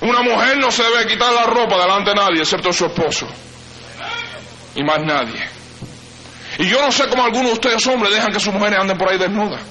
Una 0.00 0.22
mujer 0.22 0.58
no 0.58 0.70
se 0.70 0.82
debe 0.82 1.06
quitar 1.06 1.32
la 1.32 1.44
ropa 1.44 1.78
delante 1.78 2.10
de 2.10 2.16
nadie, 2.16 2.40
excepto 2.40 2.72
su 2.72 2.86
esposo. 2.86 3.26
Y 4.74 4.84
más 4.84 5.00
nadie. 5.00 5.48
Y 6.58 6.68
yo 6.68 6.80
no 6.80 6.92
sé 6.92 7.08
cómo 7.08 7.24
algunos 7.24 7.48
de 7.48 7.52
ustedes 7.54 7.86
hombres 7.86 8.12
dejan 8.12 8.32
que 8.32 8.40
sus 8.40 8.52
mujeres 8.52 8.78
anden 8.78 8.96
por 8.96 9.10
ahí 9.10 9.18
desnudas. 9.18 9.62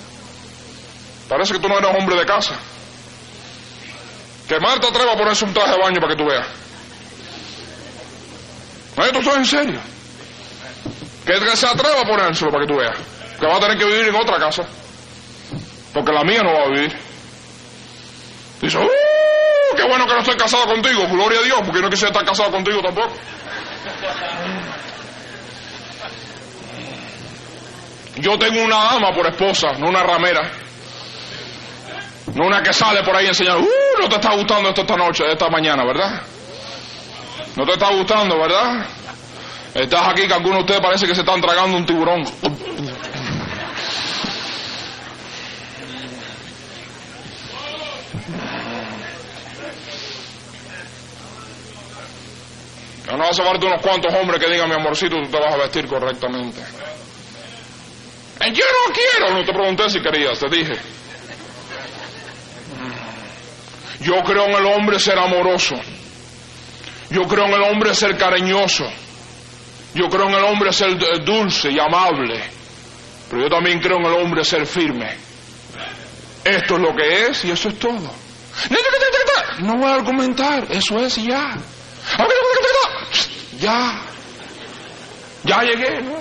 Parece 1.30 1.54
que 1.54 1.60
tú 1.60 1.68
no 1.68 1.78
eres 1.78 1.96
hombre 1.96 2.18
de 2.18 2.26
casa. 2.26 2.56
Que 4.48 4.60
Marta 4.60 4.88
atreva 4.88 5.14
a 5.14 5.18
ponerse 5.18 5.46
un 5.46 5.54
traje 5.54 5.72
de 5.72 5.78
baño 5.78 6.00
para 6.00 6.16
que 6.16 6.24
tú 6.24 6.30
veas. 6.30 6.48
¿No 8.96 9.04
esto 9.04 9.20
es 9.20 9.38
en 9.38 9.46
serio? 9.46 9.80
Que 11.26 11.56
se 11.56 11.68
atreva 11.68 12.02
a 12.02 12.06
ponérselo 12.06 12.52
para 12.52 12.66
que 12.66 12.72
tú 12.72 12.80
veas. 12.80 12.98
Que 13.40 13.48
va 13.48 13.58
a 13.58 13.60
tener 13.60 13.78
que 13.78 13.86
vivir 13.86 14.08
en 14.08 14.16
otra 14.16 14.38
casa. 14.38 14.64
Porque 15.94 16.12
la 16.12 16.24
mía 16.24 16.42
no 16.44 16.54
va 16.54 16.66
a 16.66 16.70
vivir. 16.70 17.05
Dice, 18.62 18.78
¡uh! 18.78 19.76
¡Qué 19.76 19.84
bueno 19.84 20.06
que 20.06 20.14
no 20.14 20.20
estoy 20.20 20.38
casado 20.38 20.66
contigo! 20.66 21.08
Gloria 21.10 21.40
a 21.40 21.44
Dios, 21.44 21.60
porque 21.66 21.82
no 21.82 21.90
quisiera 21.90 22.12
estar 22.12 22.26
casado 22.26 22.52
contigo 22.52 22.82
tampoco. 22.82 23.14
Yo 28.18 28.40
tengo 28.40 28.64
una 28.64 28.84
dama 28.86 29.12
por 29.14 29.28
esposa, 29.28 29.74
no 29.78 29.90
una 29.90 30.04
ramera. 30.04 30.50
No 32.34 32.48
una 32.48 32.64
que 32.64 32.74
sale 32.74 33.04
por 33.04 33.16
ahí 33.16 33.28
enseñando, 33.28 33.62
¡uh! 33.62 34.02
No 34.02 34.10
te 34.10 34.16
está 34.16 34.34
gustando 34.34 34.70
esto 34.70 34.82
esta 34.82 34.96
noche, 34.96 35.32
esta 35.32 35.50
mañana, 35.50 35.86
¿verdad? 35.86 36.22
No 37.56 37.66
te 37.66 37.74
está 37.74 37.90
gustando, 37.92 38.38
¿verdad? 38.40 38.86
Estás 39.74 40.08
aquí 40.08 40.28
que 40.28 40.34
algunos 40.34 40.60
de 40.60 40.62
ustedes 40.62 40.82
parece 40.82 41.08
que 41.08 41.16
se 41.16 41.22
están 41.22 41.42
tragando 41.42 41.78
un 41.78 41.86
tiburón. 41.86 42.24
No, 53.08 53.18
no 53.18 53.24
hace 53.26 53.44
falta 53.44 53.68
unos 53.68 53.82
cuantos 53.82 54.14
hombres 54.14 54.44
que 54.44 54.52
digan, 54.52 54.68
mi 54.68 54.76
amorcito, 54.76 55.16
tú 55.22 55.30
te 55.30 55.40
vas 55.40 55.54
a 55.54 55.58
vestir 55.58 55.88
correctamente. 55.88 56.60
Eh, 58.40 58.52
yo 58.52 58.66
no 58.66 58.94
quiero, 58.94 59.34
no 59.34 59.46
te 59.46 59.54
pregunté 59.54 59.90
si 59.90 60.02
querías, 60.02 60.40
te 60.40 60.50
dije. 60.50 60.74
Yo 64.02 64.22
creo 64.24 64.46
en 64.46 64.56
el 64.56 64.66
hombre 64.66 65.00
ser 65.00 65.18
amoroso. 65.18 65.76
Yo 67.10 67.22
creo 67.24 67.46
en 67.46 67.54
el 67.54 67.62
hombre 67.62 67.94
ser 67.94 68.18
cariñoso. 68.18 68.86
Yo 69.94 70.10
creo 70.10 70.28
en 70.28 70.36
el 70.36 70.44
hombre 70.44 70.74
ser 70.74 70.98
dulce 71.24 71.72
y 71.72 71.80
amable. 71.80 72.44
Pero 73.30 73.44
yo 73.44 73.50
también 73.50 73.80
creo 73.80 73.98
en 73.98 74.06
el 74.06 74.14
hombre 74.14 74.44
ser 74.44 74.66
firme. 74.66 75.16
Esto 76.44 76.76
es 76.76 76.82
lo 76.82 76.96
que 76.96 77.28
es 77.28 77.46
y 77.46 77.52
eso 77.52 77.70
es 77.70 77.80
todo. 77.80 78.12
No 79.60 79.78
voy 79.78 79.90
a 79.90 79.96
argumentar, 79.96 80.68
eso 80.70 81.00
es 81.00 81.18
y 81.18 81.28
ya. 81.28 81.58
Ya. 83.60 84.02
Ya 85.44 85.62
llegué, 85.64 86.02
¿no? 86.02 86.20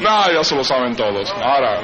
No, 0.00 0.32
ya 0.32 0.44
se 0.44 0.54
lo 0.54 0.64
saben 0.64 0.94
todos. 0.94 1.28
Ahora. 1.30 1.80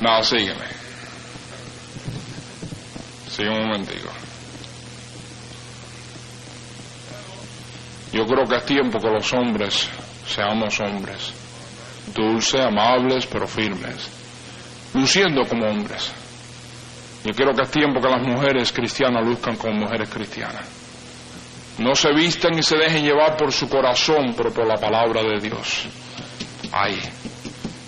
No, 0.00 0.24
sígueme. 0.24 0.64
Sigue 3.28 3.48
un 3.50 3.66
momentico. 3.66 4.08
Yo 8.12 8.26
creo 8.26 8.44
que 8.46 8.56
es 8.56 8.66
tiempo 8.66 8.98
que 8.98 9.08
los 9.08 9.32
hombres 9.32 9.88
seamos 10.26 10.80
hombres, 10.80 11.32
dulces, 12.14 12.60
amables, 12.60 13.26
pero 13.26 13.46
firmes, 13.46 14.08
luciendo 14.94 15.44
como 15.46 15.66
hombres. 15.66 16.12
Yo 17.24 17.32
creo 17.32 17.54
que 17.54 17.62
es 17.62 17.70
tiempo 17.70 18.00
que 18.00 18.08
las 18.08 18.26
mujeres 18.26 18.72
cristianas 18.72 19.24
luzcan 19.24 19.56
como 19.56 19.74
mujeres 19.74 20.08
cristianas. 20.08 20.64
No 21.78 21.94
se 21.94 22.12
vistan 22.12 22.58
y 22.58 22.62
se 22.62 22.76
dejen 22.76 23.04
llevar 23.04 23.36
por 23.36 23.52
su 23.52 23.68
corazón, 23.68 24.34
pero 24.36 24.52
por 24.52 24.66
la 24.66 24.76
palabra 24.76 25.22
de 25.22 25.38
Dios. 25.40 25.86
Ahí. 26.72 27.00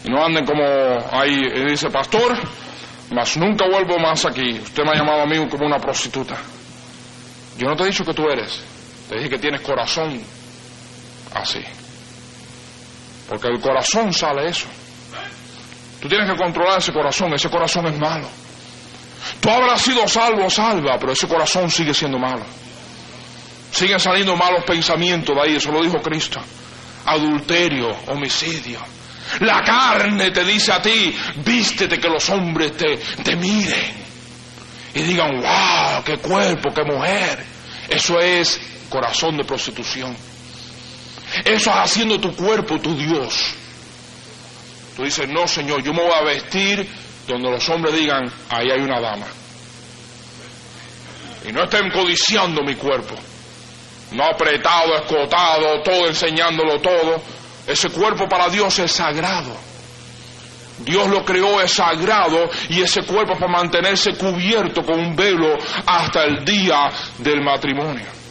Y 0.04 0.10
no 0.10 0.24
anden 0.24 0.44
como 0.44 0.64
ahí, 1.10 1.40
dice, 1.68 1.90
pastor, 1.90 2.36
mas 3.10 3.36
nunca 3.36 3.66
vuelvo 3.68 3.98
más 3.98 4.24
aquí. 4.24 4.58
Usted 4.60 4.84
me 4.84 4.90
ha 4.90 4.94
llamado 4.94 5.22
a 5.22 5.26
mí 5.26 5.36
como 5.48 5.66
una 5.66 5.78
prostituta. 5.78 6.36
Yo 7.58 7.68
no 7.68 7.76
te 7.76 7.84
he 7.84 7.86
dicho 7.86 8.04
que 8.04 8.14
tú 8.14 8.28
eres. 8.28 8.71
Te 9.12 9.18
dije 9.18 9.28
que 9.28 9.38
tienes 9.38 9.60
corazón 9.60 10.18
así. 11.34 11.60
Porque 13.28 13.48
el 13.48 13.60
corazón 13.60 14.10
sale 14.10 14.48
eso. 14.48 14.66
Tú 16.00 16.08
tienes 16.08 16.30
que 16.30 16.36
controlar 16.42 16.78
ese 16.78 16.94
corazón. 16.94 17.34
Ese 17.34 17.50
corazón 17.50 17.88
es 17.88 17.98
malo. 17.98 18.26
Tú 19.38 19.50
habrás 19.50 19.82
sido 19.82 20.08
salvo 20.08 20.48
salva, 20.48 20.96
pero 20.98 21.12
ese 21.12 21.28
corazón 21.28 21.70
sigue 21.70 21.92
siendo 21.92 22.18
malo. 22.18 22.46
Siguen 23.70 24.00
saliendo 24.00 24.34
malos 24.34 24.64
pensamientos 24.64 25.36
de 25.36 25.42
ahí, 25.42 25.56
eso 25.56 25.70
lo 25.70 25.82
dijo 25.82 26.00
Cristo. 26.00 26.40
Adulterio, 27.04 27.94
homicidio. 28.06 28.80
La 29.40 29.62
carne 29.62 30.30
te 30.30 30.42
dice 30.42 30.72
a 30.72 30.80
ti, 30.80 31.14
vístete 31.44 31.98
que 31.98 32.08
los 32.08 32.30
hombres 32.30 32.78
te, 32.78 32.96
te 33.22 33.36
miren. 33.36 33.92
Y 34.94 35.02
digan, 35.02 35.38
wow, 35.38 36.02
qué 36.02 36.16
cuerpo, 36.16 36.70
qué 36.74 36.82
mujer. 36.82 37.44
Eso 37.90 38.18
es 38.18 38.58
corazón 38.92 39.38
de 39.38 39.44
prostitución. 39.44 40.14
Eso 41.44 41.70
es 41.70 41.76
haciendo 41.76 42.20
tu 42.20 42.36
cuerpo 42.36 42.78
tu 42.78 42.94
Dios. 42.94 43.54
Tú 44.94 45.04
dices, 45.04 45.26
no, 45.28 45.48
Señor, 45.48 45.82
yo 45.82 45.94
me 45.94 46.02
voy 46.02 46.12
a 46.12 46.22
vestir 46.22 46.86
donde 47.26 47.50
los 47.50 47.66
hombres 47.70 47.94
digan, 47.94 48.30
ahí 48.50 48.70
hay 48.70 48.80
una 48.80 49.00
dama. 49.00 49.26
Y 51.48 51.52
no 51.52 51.64
estén 51.64 51.90
codiciando 51.90 52.62
mi 52.62 52.74
cuerpo. 52.74 53.14
No 54.12 54.24
apretado, 54.24 54.94
escotado, 54.96 55.82
todo 55.82 56.06
enseñándolo 56.06 56.78
todo. 56.80 57.22
Ese 57.66 57.88
cuerpo 57.88 58.28
para 58.28 58.50
Dios 58.50 58.78
es 58.78 58.92
sagrado. 58.92 59.56
Dios 60.84 61.08
lo 61.08 61.24
creó 61.24 61.60
es 61.60 61.72
sagrado 61.72 62.50
y 62.68 62.82
ese 62.82 63.02
cuerpo 63.04 63.34
para 63.34 63.52
mantenerse 63.52 64.14
cubierto 64.14 64.82
con 64.84 64.98
un 64.98 65.16
velo 65.16 65.56
hasta 65.86 66.24
el 66.24 66.44
día 66.44 66.90
del 67.18 67.40
matrimonio. 67.40 68.21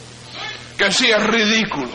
Que 0.81 0.91
sí 0.91 1.11
es 1.11 1.23
ridículo. 1.27 1.93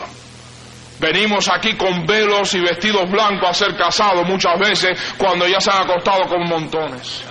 Venimos 0.97 1.49
aquí 1.49 1.75
con 1.75 2.05
velos 2.05 2.53
y 2.53 2.61
vestidos 2.61 3.11
blancos 3.11 3.49
a 3.49 3.53
ser 3.53 3.75
casados 3.75 4.25
muchas 4.25 4.57
veces 4.57 4.97
cuando 5.17 5.45
ya 5.45 5.59
se 5.59 5.69
han 5.71 5.81
acostado 5.81 6.23
con 6.23 6.47
montones. 6.47 7.21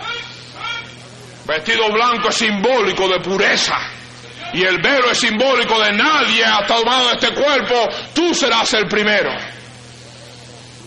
Vestido 1.47 1.91
blanco 1.91 2.29
es 2.29 2.35
simbólico 2.35 3.09
de 3.09 3.21
pureza. 3.21 3.75
Y 4.53 4.65
el 4.65 4.83
velo 4.83 5.11
es 5.11 5.19
simbólico 5.19 5.81
de 5.81 5.93
nadie 5.93 6.45
ha 6.45 6.67
tomado 6.67 7.13
este 7.13 7.33
cuerpo, 7.33 7.89
tú 8.15 8.35
serás 8.35 8.75
el 8.75 8.87
primero. 8.87 9.31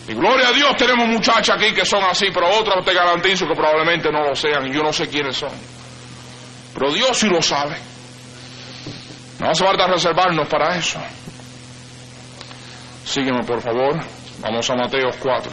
Y 0.07 0.13
gloria 0.13 0.49
a 0.49 0.51
Dios 0.51 0.77
tenemos 0.77 1.07
muchachas 1.07 1.57
aquí 1.57 1.73
que 1.73 1.83
son 1.83 2.03
así, 2.03 2.27
pero 2.31 2.47
otras 2.47 2.85
te 2.85 2.93
garantizo 2.93 3.47
que 3.47 3.55
probablemente 3.55 4.11
no 4.11 4.21
lo 4.21 4.35
sean. 4.35 4.71
Yo 4.71 4.83
no 4.83 4.93
sé 4.93 5.09
quiénes 5.09 5.35
son. 5.35 5.51
Pero 6.75 6.91
Dios 6.93 7.17
sí 7.17 7.27
lo 7.27 7.41
sabe. 7.41 7.88
No 9.39 9.49
hace 9.49 9.63
falta 9.63 9.87
reservarnos 9.87 10.47
para 10.49 10.75
eso. 10.75 10.99
Sígueme, 13.05 13.43
por 13.43 13.61
favor. 13.61 13.97
Vamos 14.41 14.69
a 14.69 14.75
Mateo 14.75 15.09
4. 15.17 15.51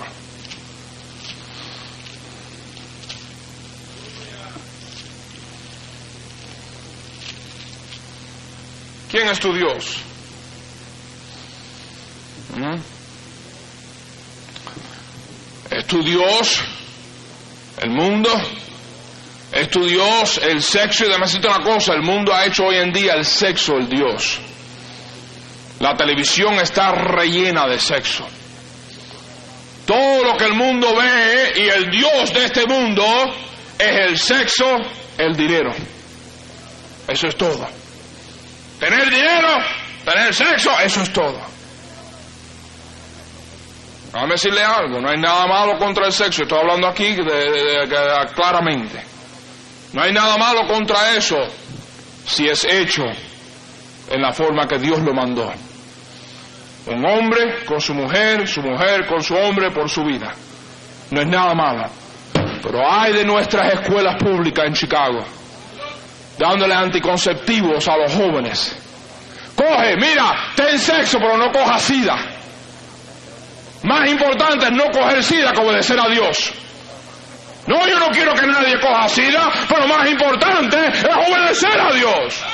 ¿Quién 9.09 9.29
es 9.29 9.38
tu 9.38 9.53
Dios? 9.55 9.99
¿Mm? 12.57 12.77
¿Es 15.70 15.87
tu 15.87 16.03
Dios 16.03 16.62
el 17.79 17.90
mundo? 17.90 18.31
¿Es 19.57 19.71
tu 19.71 19.87
Dios 19.87 20.38
el 20.42 20.62
sexo? 20.62 21.05
Y 21.05 21.09
además 21.09 21.35
una 21.35 21.61
cosa, 21.61 21.95
el 21.95 22.03
mundo 22.03 22.35
ha 22.35 22.45
hecho 22.45 22.66
hoy 22.66 22.77
en 22.77 22.92
día 22.92 23.14
el 23.14 23.25
sexo 23.25 23.79
el 23.79 23.88
Dios. 23.88 24.38
La 25.81 25.97
televisión 25.97 26.55
está 26.61 26.92
rellena 26.92 27.66
de 27.66 27.79
sexo. 27.79 28.27
Todo 29.87 30.25
lo 30.25 30.37
que 30.37 30.45
el 30.45 30.55
mundo 30.55 30.95
ve 30.95 31.55
y 31.57 31.69
el 31.69 31.90
Dios 31.90 32.35
de 32.35 32.45
este 32.45 32.66
mundo 32.66 33.03
es 33.79 33.99
el 34.09 34.19
sexo, 34.19 34.77
el 35.16 35.35
dinero. 35.35 35.73
Eso 37.09 37.27
es 37.27 37.37
todo. 37.37 37.66
Tener 38.79 39.09
dinero, 39.09 39.49
tener 40.05 40.35
sexo, 40.35 40.71
eso 40.81 41.01
es 41.01 41.12
todo. 41.14 41.40
Déjame 44.12 44.33
decirle 44.33 44.62
algo, 44.62 45.01
no 45.01 45.09
hay 45.09 45.19
nada 45.19 45.47
malo 45.47 45.79
contra 45.79 46.07
el 46.07 46.12
sexo, 46.12 46.42
estoy 46.42 46.59
hablando 46.59 46.88
aquí 46.88 47.16
claramente. 48.35 49.15
No 49.92 50.03
hay 50.03 50.12
nada 50.12 50.37
malo 50.37 50.66
contra 50.66 51.16
eso 51.16 51.37
si 52.27 52.49
es 52.49 52.64
hecho 52.64 53.05
en 54.11 54.22
la 54.22 54.33
forma 54.33 54.66
que 54.66 54.79
Dios 54.79 55.01
lo 55.01 55.12
mandó. 55.14 55.53
Un 56.87 57.05
hombre 57.05 57.64
con 57.64 57.81
su 57.81 57.94
mujer, 57.94 58.46
su 58.46 58.62
mujer 58.62 59.07
con 59.07 59.22
su 59.22 59.35
hombre 59.35 59.70
por 59.70 59.88
su 59.88 60.05
vida. 60.05 60.35
No 61.11 61.20
es 61.20 61.27
nada 61.27 61.55
malo. 61.55 61.88
Pero 62.62 62.90
hay 62.90 63.12
de 63.12 63.25
nuestras 63.25 63.75
escuelas 63.75 64.16
públicas 64.22 64.66
en 64.66 64.75
Chicago 64.75 65.25
dándole 66.38 66.75
anticonceptivos 66.75 67.88
a 67.88 67.96
los 67.96 68.12
jóvenes. 68.12 68.77
Coge, 69.57 69.96
mira, 69.96 70.53
ten 70.55 70.79
sexo, 70.79 71.18
pero 71.18 71.37
no 71.37 71.51
coja 71.51 71.79
sida. 71.79 72.16
Más 73.83 74.11
importante 74.11 74.66
es 74.66 74.72
no 74.72 74.90
coger 74.90 75.22
sida 75.22 75.53
que 75.53 75.61
obedecer 75.61 75.99
a 75.99 76.09
Dios. 76.09 76.53
No, 77.66 77.87
yo 77.88 77.98
no 77.98 78.09
quiero 78.11 78.35
que 78.35 78.46
nadie 78.46 78.79
coja 78.81 79.09
sida, 79.09 79.50
pero 79.68 79.88
más 79.88 80.09
importante 80.09 80.76
es 80.87 81.05
obedecer 81.05 81.81
a 81.81 81.92
Dios. 81.92 82.44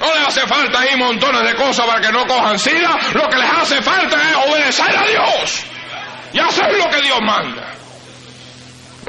No 0.00 0.14
les 0.14 0.28
hace 0.28 0.46
falta 0.46 0.80
ahí 0.80 0.96
montones 0.96 1.42
de 1.42 1.54
cosas 1.54 1.86
para 1.86 2.00
que 2.00 2.12
no 2.12 2.26
cojan 2.26 2.58
sida, 2.58 2.98
lo 3.14 3.28
que 3.28 3.36
les 3.36 3.50
hace 3.50 3.82
falta 3.82 4.16
es 4.16 4.36
obedecer 4.48 4.96
a 4.96 5.04
Dios 5.04 5.64
y 6.32 6.38
hacer 6.38 6.76
lo 6.76 6.90
que 6.90 7.02
Dios 7.02 7.18
manda. 7.22 7.74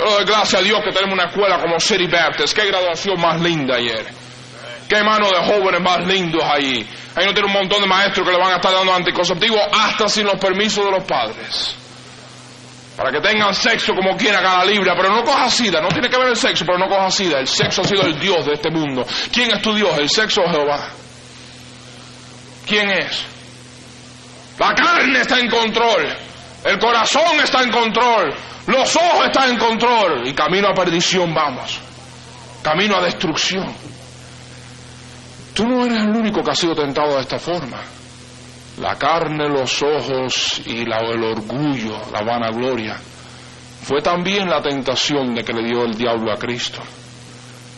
Oh, 0.01 0.19
gracias 0.25 0.61
a 0.61 0.63
Dios 0.63 0.79
que 0.83 0.91
tenemos 0.91 1.13
una 1.13 1.25
escuela 1.25 1.59
como 1.59 1.79
City 1.79 2.07
Baptist. 2.07 2.55
Qué 2.55 2.65
graduación 2.67 3.19
más 3.19 3.41
linda 3.41 3.75
ayer. 3.75 4.05
Qué 4.87 5.03
mano 5.03 5.29
de 5.29 5.37
jóvenes 5.37 5.81
más 5.81 6.05
lindos 6.07 6.43
ahí. 6.43 6.87
Ahí 7.15 7.25
no 7.25 7.33
tiene 7.33 7.47
un 7.47 7.53
montón 7.53 7.81
de 7.81 7.87
maestros 7.87 8.25
que 8.25 8.31
le 8.31 8.39
van 8.39 8.53
a 8.53 8.55
estar 8.55 8.71
dando 8.71 8.93
anticonceptivos 8.93 9.59
hasta 9.71 10.07
sin 10.07 10.25
los 10.25 10.39
permisos 10.39 10.85
de 10.85 10.91
los 10.91 11.03
padres. 11.03 11.75
Para 12.99 13.13
que 13.13 13.21
tengan 13.21 13.55
sexo 13.55 13.95
como 13.95 14.17
quiera 14.17 14.41
cada 14.41 14.65
libra, 14.65 14.93
pero 14.93 15.15
no 15.15 15.23
coja 15.23 15.49
sida. 15.49 15.79
No 15.79 15.87
tiene 15.87 16.09
que 16.09 16.17
ver 16.17 16.27
el 16.27 16.35
sexo, 16.35 16.65
pero 16.65 16.77
no 16.77 16.89
coja 16.89 17.09
sida. 17.09 17.39
El 17.39 17.47
sexo 17.47 17.81
ha 17.81 17.85
sido 17.85 18.01
el 18.01 18.19
Dios 18.19 18.45
de 18.45 18.55
este 18.55 18.69
mundo. 18.69 19.05
¿Quién 19.31 19.51
es 19.51 19.61
tu 19.61 19.73
Dios? 19.73 19.97
¿El 19.97 20.09
sexo 20.09 20.41
Jehová? 20.51 20.89
¿Quién 22.67 22.89
es? 22.89 23.25
La 24.57 24.73
carne 24.75 25.21
está 25.21 25.39
en 25.39 25.49
control. 25.49 26.13
El 26.65 26.77
corazón 26.77 27.39
está 27.41 27.63
en 27.63 27.71
control. 27.71 28.33
Los 28.67 28.93
ojos 28.97 29.27
están 29.27 29.51
en 29.51 29.57
control 29.57 30.27
y 30.27 30.33
camino 30.33 30.67
a 30.67 30.73
perdición 30.73 31.33
vamos. 31.33 31.79
Camino 32.61 32.97
a 32.97 33.01
destrucción. 33.01 33.73
Tú 35.53 35.65
no 35.65 35.85
eres 35.85 36.03
el 36.03 36.09
único 36.09 36.43
que 36.43 36.51
ha 36.51 36.55
sido 36.55 36.75
tentado 36.75 37.15
de 37.15 37.21
esta 37.21 37.39
forma. 37.39 37.81
La 38.79 38.95
carne, 38.95 39.49
los 39.49 39.81
ojos 39.83 40.61
y 40.65 40.85
la, 40.85 40.99
el 40.99 41.23
orgullo, 41.23 41.99
la 42.11 42.21
vanagloria, 42.21 42.95
fue 43.81 44.01
también 44.01 44.49
la 44.49 44.61
tentación 44.61 45.35
de 45.35 45.43
que 45.43 45.53
le 45.53 45.63
dio 45.63 45.83
el 45.83 45.95
diablo 45.95 46.31
a 46.31 46.37
Cristo. 46.37 46.81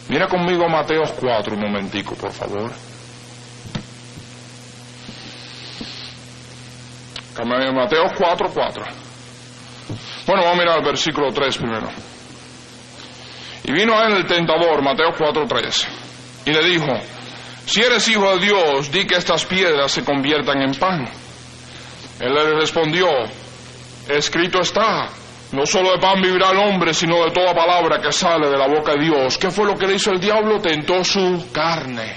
Mira 0.10 0.28
conmigo 0.28 0.68
Mateo 0.68 1.04
4 1.20 1.56
un 1.56 1.62
momentico, 1.62 2.16
por 2.16 2.32
favor. 2.32 2.72
Mateo 7.74 8.04
4, 8.16 8.52
4. 8.54 8.86
Bueno, 10.28 10.44
vamos 10.44 10.60
a 10.60 10.62
mirar 10.62 10.78
el 10.80 10.86
versículo 10.86 11.32
3 11.32 11.58
primero. 11.58 11.90
Y 13.64 13.72
vino 13.72 13.98
a 13.98 14.08
él 14.08 14.18
el 14.18 14.26
tentador, 14.26 14.82
Mateo 14.82 15.12
4:3, 15.12 15.88
y 16.46 16.52
le 16.52 16.64
dijo, 16.64 16.88
si 17.66 17.82
eres 17.82 18.08
hijo 18.08 18.38
de 18.38 18.46
Dios, 18.46 18.92
di 18.92 19.06
que 19.06 19.16
estas 19.16 19.46
piedras 19.46 19.92
se 19.92 20.04
conviertan 20.04 20.62
en 20.62 20.74
pan. 20.76 21.08
Él 22.20 22.34
le 22.34 22.60
respondió, 22.60 23.08
escrito 24.08 24.62
está, 24.62 25.10
no 25.52 25.66
solo 25.66 25.92
de 25.92 26.00
pan 26.00 26.22
vivirá 26.22 26.52
el 26.52 26.58
hombre, 26.58 26.94
sino 26.94 27.24
de 27.26 27.32
toda 27.32 27.54
palabra 27.54 28.02
que 28.02 28.12
sale 28.12 28.50
de 28.50 28.58
la 28.58 28.68
boca 28.68 28.94
de 28.94 29.06
Dios. 29.06 29.38
¿Qué 29.38 29.52
fue 29.52 29.66
lo 29.66 29.78
que 29.78 29.88
le 29.88 29.96
hizo 29.96 30.12
el 30.12 30.20
diablo? 30.20 30.62
Tentó 30.62 31.04
su 31.04 31.50
carne. 31.52 32.16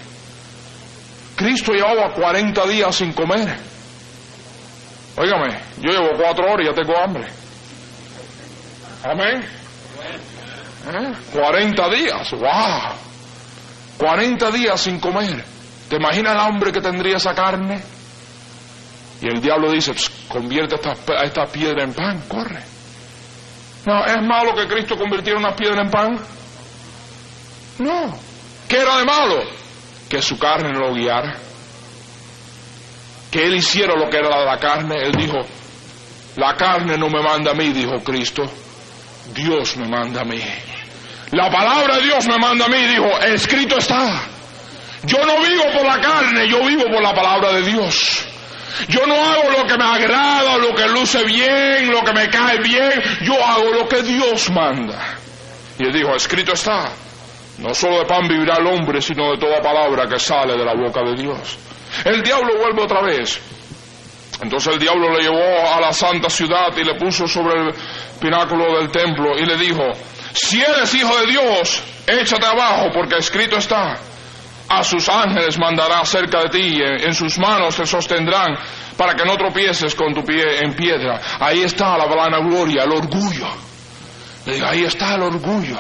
Cristo 1.37 1.73
llevaba 1.73 2.13
40 2.13 2.67
días 2.67 2.95
sin 2.95 3.13
comer. 3.13 3.57
Óigame, 5.17 5.59
yo 5.79 5.91
llevo 5.91 6.11
cuatro 6.17 6.45
horas 6.45 6.61
y 6.63 6.69
ya 6.69 6.75
tengo 6.75 6.97
hambre. 6.99 7.27
Amén. 9.05 9.45
40 11.33 11.87
¿Eh? 11.87 11.97
días, 11.97 12.31
wow. 12.33 13.05
40 13.99 14.51
días 14.51 14.81
sin 14.81 14.99
comer. 14.99 15.45
¿Te 15.89 15.97
imaginas 15.97 16.35
el 16.35 16.41
hambre 16.41 16.73
que 16.73 16.81
tendría 16.81 17.17
esa 17.17 17.35
carne? 17.35 17.83
Y 19.21 19.27
el 19.27 19.41
diablo 19.41 19.71
dice, 19.71 19.93
convierte 20.29 20.75
esta, 20.75 20.93
esta 21.23 21.47
piedra 21.47 21.85
en 21.85 21.95
pan, 21.95 22.23
corre. 22.29 22.63
No, 23.87 24.05
¿es 24.05 24.23
malo 24.23 24.55
que 24.55 24.67
Cristo 24.67 24.97
convirtiera 24.97 25.39
una 25.39 25.55
piedra 25.55 25.83
en 25.83 25.91
pan? 25.91 26.19
No. 27.79 28.19
¿Qué 28.69 28.77
era 28.79 28.99
de 28.99 29.05
malo? 29.05 29.43
Que 30.09 30.23
su 30.23 30.39
carne 30.39 30.71
no 30.73 30.81
lo 30.81 30.95
guiara. 30.95 31.39
Que 33.31 33.45
él 33.45 33.57
hiciera 33.57 33.95
lo 33.97 34.09
que 34.09 34.17
era 34.17 34.39
de 34.39 34.45
la 34.45 34.59
carne. 34.59 34.95
Él 35.03 35.13
dijo, 35.13 35.39
la 36.37 36.57
carne 36.57 36.97
no 36.97 37.09
me 37.09 37.23
manda 37.23 37.51
a 37.51 37.55
mí, 37.55 37.73
dijo 37.73 38.03
Cristo. 38.03 38.43
Dios 39.35 39.77
me 39.77 39.89
manda 39.89 40.23
a 40.23 40.25
mí. 40.25 40.41
La 41.33 41.51
palabra 41.51 41.97
de 41.97 42.03
Dios 42.03 42.27
me 42.27 42.39
manda 42.39 42.67
a 42.67 42.69
mí, 42.69 42.85
dijo, 42.87 43.09
escrito 43.21 43.79
está. 43.79 44.23
Yo 45.05 45.19
no 45.25 45.39
vivo 45.43 45.65
por 45.73 45.85
la 45.85 46.01
carne, 46.01 46.49
yo 46.49 46.65
vivo 46.65 46.85
por 46.85 47.03
la 47.03 47.15
palabra 47.15 47.53
de 47.53 47.63
Dios. 47.63 48.27
Yo 48.89 49.07
no 49.07 49.15
hago 49.15 49.51
lo 49.51 49.67
que 49.67 49.77
me 49.77 49.85
agrada, 49.85 50.59
lo 50.59 50.75
que 50.75 50.89
luce 50.89 51.23
bien, 51.25 51.91
lo 51.91 52.03
que 52.03 52.13
me 52.13 52.29
cae 52.29 52.59
bien. 52.59 53.03
Yo 53.23 53.35
hago 53.45 53.71
lo 53.71 53.89
que 53.89 54.03
Dios 54.03 54.51
manda. 54.51 55.19
Y 55.79 55.85
él 55.85 55.93
dijo, 55.93 56.15
escrito 56.15 56.53
está. 56.53 56.91
No 57.59 57.73
solo 57.73 58.01
de 58.01 58.07
pan 58.07 58.27
vivirá 58.27 58.57
el 58.57 58.67
hombre, 58.67 59.01
sino 59.01 59.31
de 59.31 59.39
toda 59.39 59.63
palabra 59.63 60.09
que 60.09 60.19
sale 60.19 60.57
de 60.57 60.65
la 60.65 60.75
boca 60.75 61.03
de 61.03 61.15
Dios. 61.15 61.59
El 62.05 62.23
diablo 62.23 62.59
vuelve 62.59 62.83
otra 62.83 63.01
vez. 63.03 63.41
Entonces 64.41 64.75
el 64.75 64.81
diablo 64.81 65.11
le 65.13 65.23
llevó 65.23 65.73
a 65.73 65.81
la 65.81 65.93
santa 65.93 66.29
ciudad 66.29 66.77
y 66.77 66.83
le 66.83 66.97
puso 66.97 67.29
sobre 67.29 67.69
el 67.69 67.75
pináculo 68.21 68.79
del 68.79 68.91
templo 68.91 69.39
y 69.39 69.47
le 69.47 69.57
dijo, 69.57 69.83
si 70.35 70.61
eres 70.61 70.93
hijo 70.95 71.17
de 71.21 71.27
Dios, 71.29 71.83
échate 72.07 72.45
abajo 72.45 72.89
porque 72.93 73.17
escrito 73.17 73.57
está 73.57 73.99
a 74.69 74.83
sus 74.83 75.09
ángeles 75.09 75.59
mandará 75.59 76.05
cerca 76.05 76.43
de 76.43 76.49
ti, 76.49 76.81
en, 76.81 77.15
sus 77.15 77.39
manos 77.39 77.77
te 77.77 77.87
sostendrán 77.87 78.57
para 78.97 79.15
que 79.15 79.25
no 79.25 79.37
tropieces 79.37 79.95
con 79.95 80.15
tu 80.15 80.25
pie 80.25 80.63
en 80.63 80.75
piedra. 80.75 81.21
Ahí 81.41 81.63
está 81.63 81.97
la 81.99 82.07
gloria, 82.07 82.85
el 82.85 82.93
orgullo. 82.93 83.49
Le 84.47 84.55
digo, 84.55 84.67
ahí 84.67 84.85
está 84.85 85.15
el 85.15 85.23
orgullo. 85.23 85.79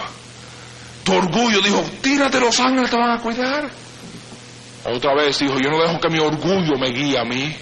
Tu 1.04 1.12
orgullo, 1.12 1.60
dijo, 1.60 1.84
tírate 2.02 2.40
los 2.40 2.58
ángeles, 2.60 2.90
te 2.90 2.96
van 2.96 3.10
a 3.10 3.20
cuidar. 3.20 3.70
Otra 4.84 5.14
vez 5.14 5.38
dijo, 5.38 5.54
yo 5.58 5.70
no 5.70 5.80
dejo 5.80 5.98
que 5.98 6.10
mi 6.10 6.18
orgullo 6.18 6.78
me 6.78 6.90
guíe 6.90 7.18
a 7.18 7.24
mí, 7.24 7.54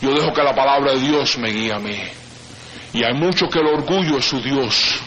yo 0.00 0.12
dejo 0.12 0.32
que 0.32 0.42
la 0.42 0.54
palabra 0.54 0.92
de 0.92 1.00
Dios 1.00 1.38
me 1.38 1.50
guíe 1.50 1.72
a 1.72 1.78
mí. 1.78 2.00
Y 2.92 3.04
hay 3.04 3.14
muchos 3.14 3.48
que 3.50 3.60
el 3.60 3.66
orgullo 3.66 4.18
es 4.18 4.24
su 4.24 4.40
Dios. 4.40 5.00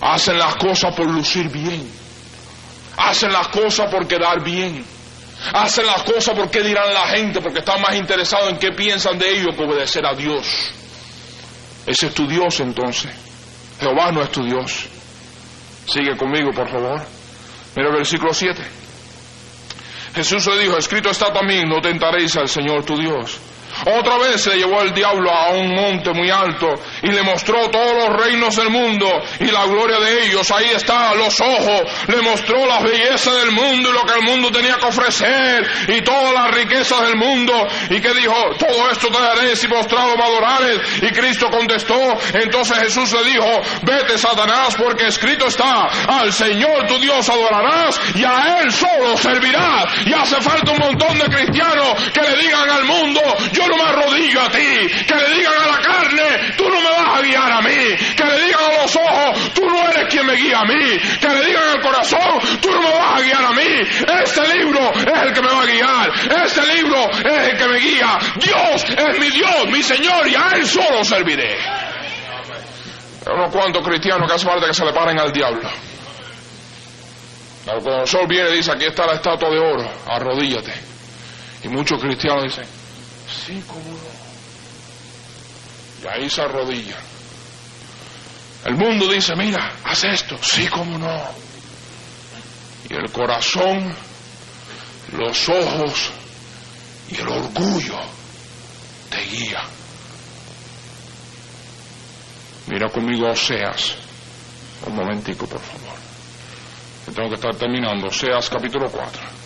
Hacen 0.00 0.38
las 0.38 0.56
cosas 0.56 0.94
por 0.94 1.06
lucir 1.06 1.48
bien 1.48 2.06
Hacen 2.96 3.32
las 3.32 3.48
cosas 3.48 3.90
por 3.90 4.06
quedar 4.06 4.42
bien. 4.42 4.84
Hacen 5.52 5.86
las 5.86 6.02
cosas 6.02 6.34
porque 6.34 6.62
dirán 6.62 6.92
la 6.94 7.06
gente, 7.08 7.40
porque 7.40 7.58
están 7.58 7.80
más 7.82 7.94
interesados 7.94 8.50
en 8.50 8.58
qué 8.58 8.72
piensan 8.72 9.18
de 9.18 9.30
ellos 9.30 9.54
que 9.54 9.62
obedecer 9.62 10.04
a 10.06 10.14
Dios. 10.14 10.46
Ese 11.86 12.06
es 12.06 12.14
tu 12.14 12.26
Dios 12.26 12.58
entonces. 12.60 13.12
Jehová 13.78 14.10
no 14.12 14.22
es 14.22 14.32
tu 14.32 14.42
Dios. 14.42 14.86
Sigue 15.86 16.16
conmigo, 16.16 16.50
por 16.52 16.68
favor. 16.68 17.02
Mira 17.76 17.90
el 17.90 17.96
versículo 17.96 18.32
7. 18.32 18.62
Jesús 20.14 20.46
le 20.46 20.62
dijo, 20.62 20.78
escrito 20.78 21.10
está 21.10 21.30
también, 21.30 21.68
no 21.68 21.80
tentaréis 21.82 22.34
al 22.36 22.48
Señor 22.48 22.84
tu 22.84 22.96
Dios. 22.96 23.38
Otra 23.84 24.18
vez 24.18 24.42
se 24.42 24.56
llevó 24.56 24.80
el 24.82 24.92
diablo 24.92 25.30
a 25.30 25.50
un 25.50 25.74
monte 25.74 26.12
muy 26.12 26.30
alto 26.30 26.80
y 27.02 27.10
le 27.10 27.22
mostró 27.22 27.68
todos 27.70 27.92
los 27.94 28.16
reinos 28.16 28.56
del 28.56 28.70
mundo 28.70 29.06
y 29.40 29.46
la 29.46 29.66
gloria 29.66 29.98
de 30.00 30.24
ellos. 30.24 30.50
Ahí 30.50 30.70
está, 30.74 31.14
los 31.14 31.40
ojos. 31.40 31.82
Le 32.08 32.22
mostró 32.22 32.64
la 32.66 32.80
belleza 32.80 33.32
del 33.34 33.52
mundo 33.52 33.90
y 33.90 33.92
lo 33.92 34.04
que 34.04 34.18
el 34.18 34.22
mundo 34.22 34.50
tenía 34.50 34.76
que 34.76 34.86
ofrecer 34.86 35.66
y 35.88 36.00
todas 36.02 36.32
las 36.32 36.50
riquezas 36.52 37.02
del 37.02 37.16
mundo. 37.16 37.52
Y 37.90 38.00
que 38.00 38.14
dijo, 38.14 38.34
todo 38.58 38.90
esto 38.90 39.08
te 39.08 39.18
daré 39.18 39.56
si 39.56 39.68
postrado 39.68 40.16
me 40.16 40.24
adorares. 40.24 40.80
Y 41.02 41.08
Cristo 41.12 41.48
contestó, 41.50 42.18
entonces 42.34 42.78
Jesús 42.78 43.12
le 43.12 43.24
dijo, 43.24 43.60
vete 43.82 44.18
Satanás 44.18 44.74
porque 44.76 45.06
escrito 45.06 45.46
está, 45.46 45.88
al 46.08 46.32
Señor 46.32 46.86
tu 46.86 46.98
Dios 46.98 47.28
adorarás 47.28 48.00
y 48.14 48.24
a 48.24 48.60
Él 48.60 48.72
solo 48.72 49.16
servirás. 49.16 50.06
Y 50.06 50.12
hace 50.12 50.40
falta 50.40 50.72
un 50.72 50.78
montón 50.78 51.18
de 51.18 51.26
cristianos 51.26 52.10
que 52.12 52.22
le 52.22 52.36
digan 52.42 52.70
al 52.70 52.84
mundo, 52.84 53.20
yo 53.52 53.65
no 53.68 53.76
me 53.76 53.82
arrodillo 53.82 54.40
a 54.42 54.50
ti. 54.50 54.88
Que 55.06 55.14
le 55.14 55.34
digan 55.34 55.54
a 55.60 55.66
la 55.66 55.78
carne, 55.78 56.54
tú 56.56 56.64
no 56.68 56.80
me 56.80 56.90
vas 56.90 57.18
a 57.18 57.22
guiar 57.22 57.52
a 57.52 57.60
mí. 57.60 57.96
Que 58.16 58.24
le 58.24 58.46
digan 58.46 58.60
a 58.64 58.82
los 58.82 58.96
ojos, 58.96 59.54
tú 59.54 59.64
no 59.66 59.88
eres 59.90 60.04
quien 60.08 60.26
me 60.26 60.34
guía 60.34 60.60
a 60.60 60.64
mí. 60.64 60.98
Que 61.20 61.28
le 61.28 61.44
digan 61.46 61.68
al 61.74 61.80
corazón, 61.82 62.60
tú 62.60 62.70
no 62.70 62.82
me 62.82 62.90
vas 62.90 63.20
a 63.20 63.22
guiar 63.22 63.44
a 63.44 63.52
mí. 63.52 63.88
Este 64.22 64.58
libro 64.58 64.92
es 64.92 65.22
el 65.22 65.32
que 65.32 65.42
me 65.42 65.48
va 65.48 65.62
a 65.62 65.66
guiar. 65.66 66.12
Este 66.44 66.74
libro 66.74 67.10
es 67.10 67.48
el 67.48 67.58
que 67.58 67.68
me 67.68 67.78
guía. 67.78 68.18
Dios 68.36 68.84
es 68.84 69.18
mi 69.18 69.30
Dios, 69.30 69.66
mi 69.68 69.82
Señor, 69.82 70.26
y 70.28 70.34
a 70.34 70.50
Él 70.54 70.66
solo 70.66 71.04
serviré. 71.04 71.56
Hay 73.26 73.32
unos 73.32 73.50
cuantos 73.50 73.84
cristianos 73.84 74.28
que 74.28 74.34
hace 74.34 74.46
falta 74.46 74.66
que 74.66 74.74
se 74.74 74.84
le 74.84 74.92
paren 74.92 75.18
al 75.18 75.32
diablo. 75.32 75.68
Cuando 77.64 78.02
el 78.02 78.06
sol 78.06 78.26
viene 78.28 78.52
dice, 78.52 78.70
aquí 78.70 78.84
está 78.84 79.06
la 79.06 79.14
estatua 79.14 79.50
de 79.50 79.58
oro, 79.58 79.90
arrodíllate. 80.06 80.72
Y 81.64 81.68
muchos 81.68 82.00
cristianos 82.00 82.44
dicen, 82.44 82.64
Sí, 83.44 83.62
cómo 83.66 83.90
no. 83.90 84.26
Y 86.02 86.06
ahí 86.06 86.30
se 86.30 86.42
arrodilla. 86.42 86.96
El 88.64 88.76
mundo 88.76 89.08
dice, 89.08 89.34
mira, 89.36 89.76
haz 89.84 90.04
esto. 90.04 90.36
Sí, 90.42 90.66
cómo 90.68 90.98
no. 90.98 91.22
Y 92.88 92.94
el 92.94 93.10
corazón, 93.12 93.94
los 95.12 95.48
ojos 95.48 96.10
y 97.10 97.16
el 97.16 97.28
orgullo 97.28 97.98
te 99.10 99.20
guía. 99.22 99.62
Mira 102.66 102.90
conmigo 102.90 103.30
Oseas. 103.30 103.94
Un 104.86 104.94
momentico, 104.96 105.46
por 105.46 105.60
favor. 105.60 105.96
tengo 107.14 107.28
que 107.28 107.36
estar 107.36 107.54
terminando. 107.56 108.08
Oseas 108.08 108.50
capítulo 108.50 108.90
4 108.90 109.45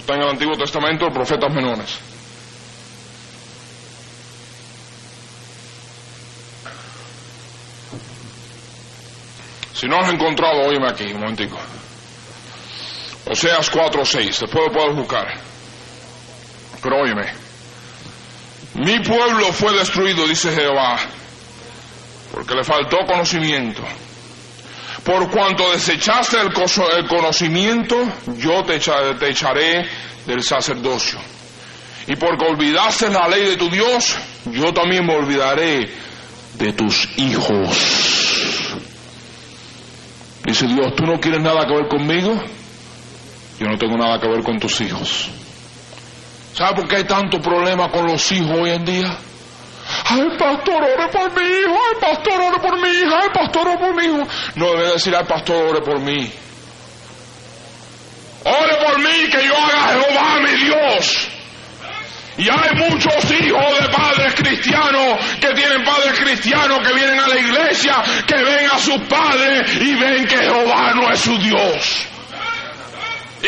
está 0.00 0.14
en 0.14 0.22
el 0.22 0.28
Antiguo 0.28 0.56
Testamento, 0.56 1.08
profetas 1.10 1.52
menores. 1.52 1.98
Si 9.72 9.86
no 9.86 9.98
has 9.98 10.12
encontrado, 10.12 10.62
óyeme 10.66 10.88
aquí, 10.88 11.04
un 11.12 11.20
momentico. 11.20 11.58
Oseas 13.30 13.68
4 13.70 14.04
6, 14.04 14.40
después 14.40 14.64
lo 14.66 14.72
puedes 14.72 14.96
buscar. 14.96 15.26
Pero 16.82 16.96
óyeme. 17.02 17.32
Mi 18.74 18.98
pueblo 19.00 19.52
fue 19.52 19.72
destruido, 19.78 20.26
dice 20.26 20.54
Jehová, 20.54 20.98
porque 22.32 22.54
le 22.54 22.64
faltó 22.64 22.98
conocimiento. 23.06 23.82
Por 25.06 25.30
cuanto 25.30 25.70
desechaste 25.70 26.36
el, 26.40 26.52
conocimiento, 27.06 27.96
yo 28.38 28.64
te, 28.64 28.74
echaré 28.74 29.88
del 30.26 30.42
sacerdocio. 30.42 31.20
Y 32.08 32.16
porque 32.16 32.44
olvidaste 32.44 33.08
la 33.10 33.28
ley 33.28 33.50
de 33.50 33.56
tu 33.56 33.70
Dios, 33.70 34.18
yo 34.46 34.74
también 34.74 35.06
me 35.06 35.14
olvidaré 35.14 35.88
de 36.54 36.72
tus 36.72 37.08
hijos. 37.18 38.80
Dice 40.44 40.66
Dios, 40.66 40.92
¿tú 40.96 41.04
no 41.04 41.20
quieres 41.20 41.40
nada 41.40 41.64
que 41.68 41.74
ver 41.74 41.86
conmigo? 41.86 42.42
Yo 43.60 43.66
no 43.68 43.78
tengo 43.78 43.96
nada 43.96 44.18
que 44.18 44.26
ver 44.26 44.42
con 44.42 44.58
tus 44.58 44.80
hijos. 44.80 45.30
¿Sabes 46.52 46.80
por 46.80 46.88
qué 46.88 46.96
hay 46.96 47.04
tanto 47.04 47.40
problema 47.40 47.92
con 47.92 48.06
los 48.06 48.32
hijos 48.32 48.58
hoy 48.58 48.70
en 48.70 48.84
día? 48.84 49.18
Ay, 50.08 50.28
pastor, 50.38 50.82
ore 50.82 51.08
por 51.08 51.32
mi 51.32 51.46
hijo. 51.46 51.78
Ay, 51.88 52.00
pastor, 52.00 52.40
ore 52.40 52.58
por 52.58 52.80
mi 52.80 52.88
hija. 52.88 53.20
Ay, 53.22 53.28
pastor, 53.32 53.68
ore 53.68 53.78
por 53.78 53.94
mi 53.94 54.04
hijo. 54.04 54.28
No 54.54 54.66
debe 54.72 54.92
decir, 54.92 55.14
ay, 55.16 55.24
pastor, 55.24 55.66
ore 55.66 55.80
por 55.82 56.00
mí. 56.00 56.32
Ore 58.44 58.76
por 58.84 58.98
mí 58.98 59.28
que 59.30 59.44
yo 59.44 59.54
haga 59.56 59.88
Jehová 59.88 60.40
mi 60.40 60.64
Dios. 60.64 61.28
Y 62.38 62.48
hay 62.50 62.90
muchos 62.90 63.30
hijos 63.32 63.80
de 63.80 63.88
padres 63.88 64.34
cristianos 64.34 65.18
que 65.40 65.54
tienen 65.54 65.82
padres 65.84 66.20
cristianos 66.20 66.86
que 66.86 66.92
vienen 66.92 67.18
a 67.18 67.28
la 67.28 67.38
iglesia, 67.38 68.02
que 68.26 68.36
ven 68.36 68.68
a 68.70 68.78
sus 68.78 68.98
padres 69.08 69.74
y 69.80 69.94
ven 69.94 70.26
que 70.26 70.36
Jehová 70.36 70.92
no 70.94 71.10
es 71.10 71.20
su 71.20 71.36
Dios. 71.38 72.06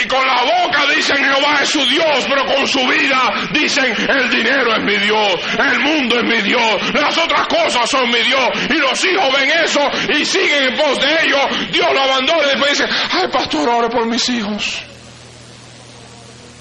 Y 0.01 0.07
con 0.07 0.25
la 0.25 0.43
boca 0.45 0.87
dicen 0.95 1.17
Jehová 1.17 1.59
es 1.63 1.71
su 1.71 1.85
Dios, 1.87 2.25
pero 2.29 2.47
con 2.47 2.67
su 2.69 2.79
vida 2.87 3.49
dicen 3.53 3.97
el 4.09 4.31
dinero 4.31 4.77
es 4.77 4.83
mi 4.85 4.97
Dios, 4.97 5.41
el 5.59 5.81
mundo 5.81 6.19
es 6.21 6.25
mi 6.25 6.41
Dios, 6.43 6.95
las 6.95 7.19
otras 7.19 7.49
cosas 7.49 7.91
son 7.91 8.09
mi 8.09 8.23
Dios. 8.23 8.49
Y 8.71 8.75
los 8.75 9.05
hijos 9.05 9.33
ven 9.35 9.51
eso 9.65 9.81
y 10.17 10.25
siguen 10.25 10.65
en 10.65 10.77
pos 10.77 11.01
de 11.01 11.25
ellos. 11.25 11.73
Dios 11.73 11.89
lo 11.93 12.01
abandona 12.01 12.43
y 12.45 12.51
después 12.51 12.79
dice, 12.79 12.89
ay 13.11 13.29
pastor, 13.33 13.69
ore 13.69 13.89
por 13.89 14.07
mis 14.07 14.29
hijos. 14.29 14.83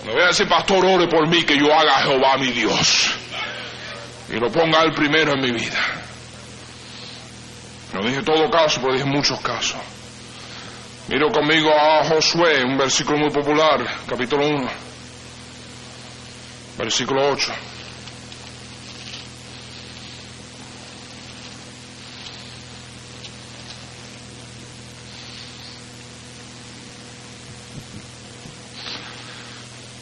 Le 0.06 0.14
voy 0.14 0.24
a 0.24 0.28
decir, 0.28 0.48
pastor, 0.48 0.84
ore 0.84 1.08
por 1.08 1.28
mí 1.28 1.44
que 1.44 1.58
yo 1.58 1.72
haga 1.72 2.02
Jehová 2.04 2.38
mi 2.38 2.52
Dios. 2.52 3.12
Y 4.30 4.40
lo 4.40 4.50
ponga 4.52 4.82
el 4.82 4.94
primero 4.94 5.34
en 5.34 5.42
mi 5.42 5.52
vida. 5.52 5.80
No 7.94 8.02
dije 8.02 8.24
todo 8.24 8.50
caso, 8.50 8.82
pero 8.82 8.94
dije 8.94 9.06
muchos 9.06 9.40
casos. 9.42 9.78
Miro 11.08 11.32
conmigo 11.32 11.70
a 11.72 12.04
Josué, 12.04 12.66
un 12.66 12.78
versículo 12.78 13.18
muy 13.18 13.30
popular, 13.30 13.80
capítulo 14.06 14.46
1, 14.46 14.70
versículo 16.78 17.32
8. 17.32 17.54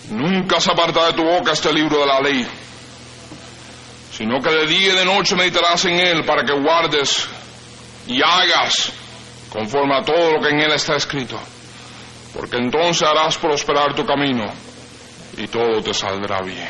Nunca 0.09 0.59
se 0.59 0.71
aparta 0.71 1.05
de 1.05 1.13
tu 1.13 1.23
boca 1.23 1.51
este 1.51 1.71
libro 1.71 1.99
de 1.99 2.05
la 2.07 2.19
ley, 2.19 2.47
sino 4.11 4.41
que 4.41 4.49
de 4.49 4.65
día 4.65 4.93
y 4.93 4.95
de 4.95 5.05
noche 5.05 5.35
meditarás 5.35 5.85
en 5.85 5.99
él 5.99 6.25
para 6.25 6.43
que 6.43 6.53
guardes 6.53 7.27
y 8.07 8.19
hagas 8.23 9.04
conforme 9.49 9.95
a 9.95 10.03
todo 10.03 10.33
lo 10.33 10.41
que 10.41 10.49
en 10.49 10.59
él 10.61 10.71
está 10.71 10.95
escrito, 10.95 11.39
porque 12.33 12.57
entonces 12.57 13.07
harás 13.07 13.37
prosperar 13.37 13.93
tu 13.93 14.05
camino 14.05 14.45
y 15.37 15.47
todo 15.47 15.81
te 15.81 15.93
saldrá 15.93 16.41
bien. 16.41 16.69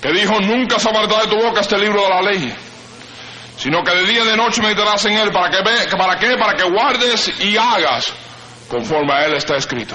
Que 0.00 0.12
dijo, 0.12 0.40
nunca 0.40 0.78
se 0.78 0.88
aparta 0.88 1.22
de 1.22 1.28
tu 1.28 1.36
boca 1.36 1.60
este 1.60 1.78
libro 1.78 2.02
de 2.02 2.08
la 2.08 2.22
ley, 2.22 2.54
sino 3.56 3.82
que 3.82 3.94
de 3.94 4.06
día 4.06 4.24
y 4.24 4.26
de 4.28 4.36
noche 4.36 4.62
meditarás 4.62 5.04
en 5.04 5.12
él 5.14 5.30
para 5.30 5.50
que, 5.50 5.62
ve, 5.62 5.96
para 5.96 6.18
qué, 6.18 6.36
para 6.38 6.56
que 6.56 6.64
guardes 6.64 7.30
y 7.40 7.56
hagas 7.56 8.12
conforme 8.68 9.12
a 9.12 9.26
él 9.26 9.34
está 9.34 9.56
escrito. 9.56 9.94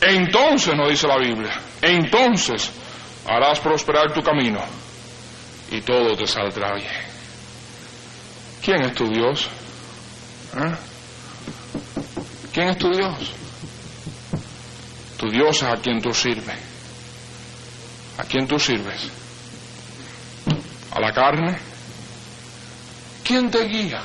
Entonces, 0.00 0.74
nos 0.74 0.88
dice 0.88 1.06
la 1.06 1.18
Biblia, 1.18 1.60
entonces 1.82 2.70
harás 3.26 3.58
prosperar 3.60 4.12
tu 4.12 4.22
camino 4.22 4.60
y 5.70 5.80
todo 5.82 6.16
te 6.16 6.26
saldrá 6.26 6.74
bien. 6.74 7.08
¿Quién 8.64 8.82
es 8.82 8.94
tu 8.94 9.08
Dios? 9.08 9.48
¿Eh? 10.58 10.74
¿Quién 12.52 12.68
es 12.68 12.78
tu 12.78 12.90
Dios? 12.90 13.32
Tu 15.16 15.30
Dios 15.30 15.56
es 15.56 15.62
a 15.62 15.76
quien 15.76 16.00
tú 16.00 16.12
sirves. 16.12 16.58
¿A 18.18 18.24
quién 18.24 18.46
tú 18.46 18.58
sirves? 18.58 19.08
¿A 20.92 21.00
la 21.00 21.12
carne? 21.12 21.58
¿Quién 23.24 23.50
te 23.50 23.64
guía? 23.64 24.02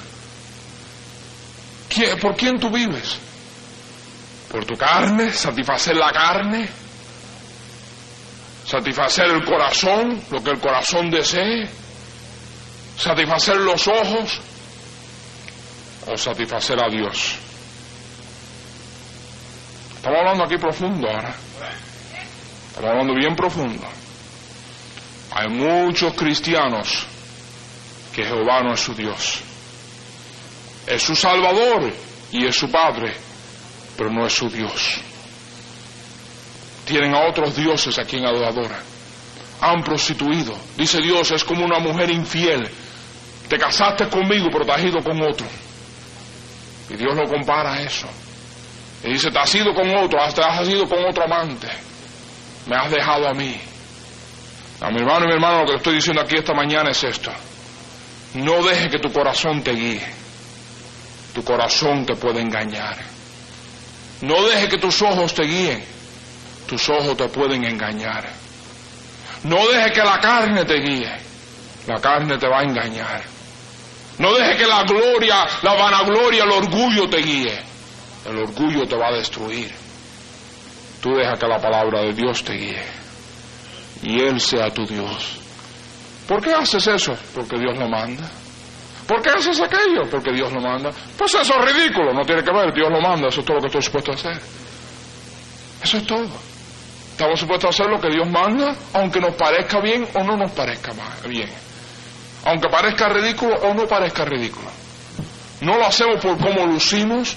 ¿Por 2.22 2.36
quién 2.36 2.60
tú 2.60 2.70
vives? 2.70 3.18
por 4.54 4.66
tu 4.66 4.76
carne, 4.76 5.34
satisfacer 5.34 5.96
la 5.98 6.12
carne, 6.12 6.70
satisfacer 8.68 9.26
el 9.26 9.44
corazón, 9.44 10.22
lo 10.30 10.44
que 10.44 10.52
el 10.52 10.60
corazón 10.60 11.10
desee, 11.10 11.68
satisfacer 12.96 13.58
los 13.58 13.88
ojos 13.88 14.40
o 16.08 16.18
satisfacer 16.18 16.78
a 16.84 16.90
Dios. 16.90 17.36
Estamos 19.96 20.20
hablando 20.20 20.44
aquí 20.44 20.58
profundo 20.58 21.08
ahora. 21.08 21.36
Estamos 22.70 22.90
hablando 22.90 23.14
bien 23.14 23.36
profundo. 23.36 23.88
Hay 25.32 25.50
muchos 25.50 26.14
cristianos 26.14 27.06
que 28.14 28.24
Jehová 28.24 28.62
no 28.64 28.74
es 28.74 28.80
su 28.80 28.94
Dios. 28.94 29.40
Es 30.86 31.02
su 31.02 31.16
Salvador 31.16 31.94
y 32.32 32.46
es 32.46 32.56
su 32.56 32.70
Padre 32.70 33.16
pero 33.98 34.12
no 34.12 34.26
es 34.26 34.34
su 34.34 34.50
Dios. 34.50 35.00
Tienen 36.86 37.14
a 37.16 37.28
otros 37.30 37.56
dioses 37.56 37.98
a 38.00 38.04
quien 38.04 38.26
adoran. 38.26 38.82
Han 39.62 39.84
prostituido. 39.84 40.54
Dice 40.76 41.00
Dios, 41.02 41.32
es 41.32 41.44
como 41.44 41.64
una 41.66 41.80
mujer 41.80 42.12
infiel. 42.12 42.70
Te 43.48 43.58
casaste 43.58 44.08
conmigo, 44.10 44.50
pero 44.52 44.66
te 44.66 44.72
has 44.72 44.84
ido 44.84 45.02
con 45.02 45.22
otro. 45.22 45.48
Y 46.90 46.96
Dios 46.96 47.16
lo 47.16 47.28
compara 47.30 47.74
a 47.74 47.82
eso. 47.82 48.08
Y 49.04 49.14
dice, 49.14 49.32
te 49.32 49.40
has 49.40 49.54
ido 49.54 49.74
con 49.74 49.90
otro, 49.98 50.22
hasta 50.22 50.48
has 50.48 50.68
ido 50.68 50.88
con 50.88 51.04
otro 51.06 51.24
amante. 51.24 51.68
Me 52.68 52.76
has 52.76 52.90
dejado 52.92 53.28
a 53.28 53.34
mí. 53.34 53.60
A 54.82 54.90
mi 54.90 55.00
hermano 55.00 55.26
y 55.26 55.28
mi 55.28 55.34
hermano, 55.34 55.62
lo 55.62 55.68
que 55.68 55.76
estoy 55.78 55.96
diciendo 55.96 56.22
aquí 56.22 56.38
esta 56.38 56.54
mañana 56.54 56.92
es 56.92 57.04
esto. 57.04 57.32
No 58.36 58.64
deje 58.64 58.90
que 58.90 59.00
tu 59.00 59.12
corazón 59.12 59.62
te 59.64 59.72
guíe. 59.72 60.06
Tu 61.34 61.44
corazón 61.44 62.06
te 62.06 62.16
puede 62.16 62.42
engañar. 62.42 62.98
No 64.22 64.44
deje 64.44 64.70
que 64.70 64.78
tus 64.78 65.02
ojos 65.02 65.34
te 65.34 65.44
guíen. 65.44 65.84
Tus 66.68 66.90
ojos 66.90 67.18
te 67.18 67.28
pueden 67.28 67.66
engañar. 67.66 68.30
No 69.44 69.68
deje 69.68 69.92
que 69.92 70.04
la 70.04 70.20
carne 70.20 70.64
te 70.64 70.76
guíe. 70.76 71.12
La 71.88 72.00
carne 72.00 72.38
te 72.38 72.48
va 72.48 72.60
a 72.60 72.64
engañar. 72.64 73.33
No 74.20 74.34
deje 74.34 74.58
que 74.58 74.68
la 74.68 74.84
gloria, 74.84 75.46
la 75.62 75.74
vanagloria, 75.74 76.44
el 76.44 76.52
orgullo 76.52 77.10
te 77.10 77.18
guíe. 77.18 77.60
El 78.26 78.38
orgullo 78.38 78.86
te 78.86 78.96
va 78.96 79.08
a 79.08 79.14
destruir. 79.14 79.72
Tú 81.02 81.10
deja 81.16 81.34
que 81.34 81.48
la 81.48 81.60
palabra 81.60 82.02
de 82.02 82.14
Dios 82.14 82.44
te 82.44 82.54
guíe. 82.54 82.84
Y 84.04 84.22
Él 84.22 84.40
sea 84.40 84.70
tu 84.70 84.86
Dios. 84.86 85.40
¿Por 86.28 86.42
qué 86.42 86.54
haces 86.54 86.88
eso? 86.88 87.14
Porque 87.34 87.58
Dios 87.58 87.78
lo 87.78 87.90
manda. 87.90 88.30
¿Por 89.08 89.22
qué 89.22 89.32
haces 89.32 89.60
aquello? 89.60 90.04
Porque 90.10 90.32
Dios 90.32 90.52
lo 90.54 90.62
manda. 90.62 90.90
Pues 91.18 91.34
eso 91.34 91.54
es 91.60 91.74
ridículo, 91.74 92.14
no 92.14 92.24
tiene 92.24 92.44
que 92.44 92.52
ver, 92.52 92.74
Dios 92.74 92.90
lo 92.90 93.02
manda, 93.02 93.28
eso 93.28 93.42
es 93.42 93.46
todo 93.46 93.56
lo 93.56 93.62
que 93.62 93.68
estoy 93.68 93.82
supuesto 93.82 94.12
a 94.12 94.16
hacer. 94.16 94.42
Eso 95.84 95.98
es 95.98 96.06
todo. 96.06 96.30
Estamos 97.12 97.40
supuestos 97.40 97.68
a 97.68 97.70
hacer 97.70 97.94
lo 97.94 98.00
que 98.00 98.10
Dios 98.10 98.28
manda, 98.30 98.74
aunque 98.94 99.20
nos 99.20 99.36
parezca 99.36 99.80
bien 99.82 100.08
o 100.16 100.24
no 100.24 100.38
nos 100.38 100.52
parezca 100.52 100.92
bien. 101.28 101.50
Aunque 102.46 102.70
parezca 102.70 103.10
ridículo 103.10 103.56
o 103.56 103.74
no 103.74 103.88
parezca 103.88 104.26
ridículo. 104.26 104.70
No 105.62 105.78
lo 105.78 105.86
hacemos 105.86 106.22
por 106.22 106.38
cómo 106.38 106.66
lucimos, 106.66 107.36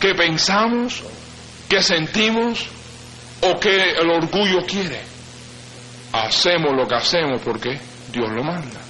qué 0.00 0.14
pensamos, 0.14 1.02
qué 1.68 1.80
sentimos 1.82 2.66
o 3.40 3.58
qué 3.60 3.92
el 3.92 4.10
orgullo 4.10 4.66
quiere. 4.66 5.00
Hacemos 6.12 6.74
lo 6.74 6.88
que 6.88 6.94
hacemos 6.96 7.40
porque 7.42 7.78
Dios 8.12 8.28
lo 8.30 8.42
manda. 8.42 8.80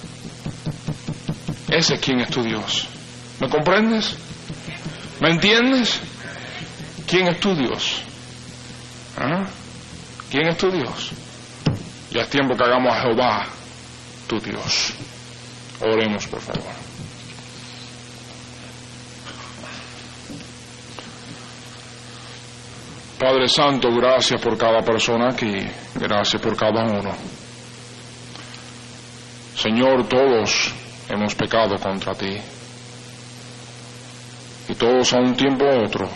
Ese 1.68 1.95
es 1.95 2.01
quien 2.01 2.20
es 2.20 2.30
tu 2.30 2.43
Dios. 2.43 2.89
¿Me 3.41 3.49
comprendes? 3.49 4.16
¿Me 5.20 5.30
entiendes? 5.30 6.01
¿Quién 7.07 7.28
es 7.28 7.41
tu 7.41 7.55
Dios? 7.55 8.03
¿Ah? 9.18 9.45
¿Quién 10.30 10.49
es 10.49 10.57
tu 10.57 10.70
Dios? 10.70 11.11
Ya 12.11 12.22
es 12.22 12.30
tiempo 12.30 12.57
que 12.57 12.64
hagamos 12.64 12.93
a 12.93 13.03
Jehová 13.03 13.47
tu 14.26 14.41
Dios. 14.41 14.95
Oremos, 15.81 16.27
por 16.27 16.41
favor. 16.41 16.87
Padre 23.18 23.49
Santo, 23.49 23.89
gracias 23.93 24.41
por 24.41 24.59
cada 24.59 24.83
persona 24.83 25.31
aquí, 25.31 25.66
gracias 25.95 26.41
por 26.41 26.55
cada 26.57 26.85
uno. 26.85 27.12
Señor, 29.57 30.07
todos 30.07 30.72
hemos 31.09 31.35
pecado 31.35 31.77
contra 31.77 32.14
ti. 32.14 32.37
Y 34.68 34.74
todos 34.74 35.12
a 35.14 35.18
un 35.18 35.35
tiempo 35.35 35.64
u 35.64 35.85
otro 35.85 36.09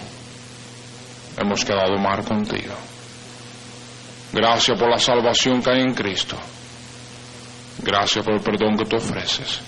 hemos 1.38 1.64
quedado 1.64 1.96
mal 1.98 2.22
contigo. 2.24 2.74
Gracias 4.32 4.78
por 4.78 4.90
la 4.90 4.98
salvación 4.98 5.62
que 5.62 5.70
hay 5.70 5.80
en 5.80 5.94
Cristo. 5.94 6.36
Gracias 7.82 8.24
por 8.24 8.34
el 8.34 8.40
perdón 8.40 8.76
que 8.76 8.84
tú 8.84 8.96
ofreces. 8.96 9.60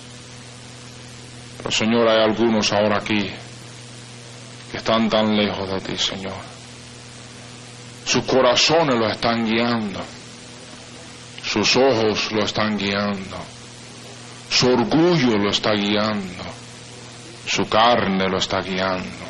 Pero 1.57 1.71
Señor, 1.71 2.07
hay 2.07 2.23
algunos 2.23 2.71
ahora 2.73 2.97
aquí 2.97 3.31
que 4.71 4.77
están 4.77 5.09
tan 5.09 5.35
lejos 5.35 5.69
de 5.69 5.79
ti, 5.79 5.97
Señor. 5.97 6.41
Sus 8.05 8.23
corazones 8.25 8.95
lo 8.95 9.09
están 9.09 9.45
guiando. 9.45 10.01
Sus 11.43 11.75
ojos 11.75 12.31
lo 12.31 12.43
están 12.43 12.77
guiando 12.77 13.53
su 14.53 14.67
orgullo 14.67 15.37
lo 15.39 15.49
está 15.49 15.71
guiando, 15.71 16.43
su 17.47 17.63
carne 17.63 18.29
lo 18.29 18.37
está 18.37 18.61
guiando, 18.61 19.25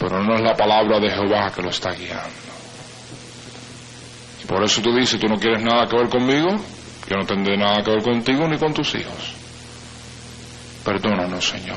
pero 0.00 0.22
no 0.22 0.34
es 0.34 0.40
la 0.40 0.56
palabra 0.56 0.98
de 0.98 1.08
Jehová 1.08 1.52
que 1.54 1.62
lo 1.62 1.70
está 1.70 1.92
guiando. 1.92 2.48
Y 4.42 4.46
por 4.46 4.64
eso 4.64 4.82
tú 4.82 4.92
dices, 4.94 5.20
tú 5.20 5.28
no 5.28 5.38
quieres 5.38 5.62
nada 5.62 5.86
que 5.86 5.96
ver 5.96 6.08
conmigo, 6.08 6.48
yo 7.06 7.16
no 7.16 7.24
tendré 7.24 7.56
nada 7.56 7.82
que 7.82 7.90
ver 7.90 8.02
contigo 8.02 8.48
ni 8.48 8.58
con 8.58 8.74
tus 8.74 8.94
hijos. 8.94 9.34
Perdónanos, 10.84 11.46
Señor. 11.46 11.76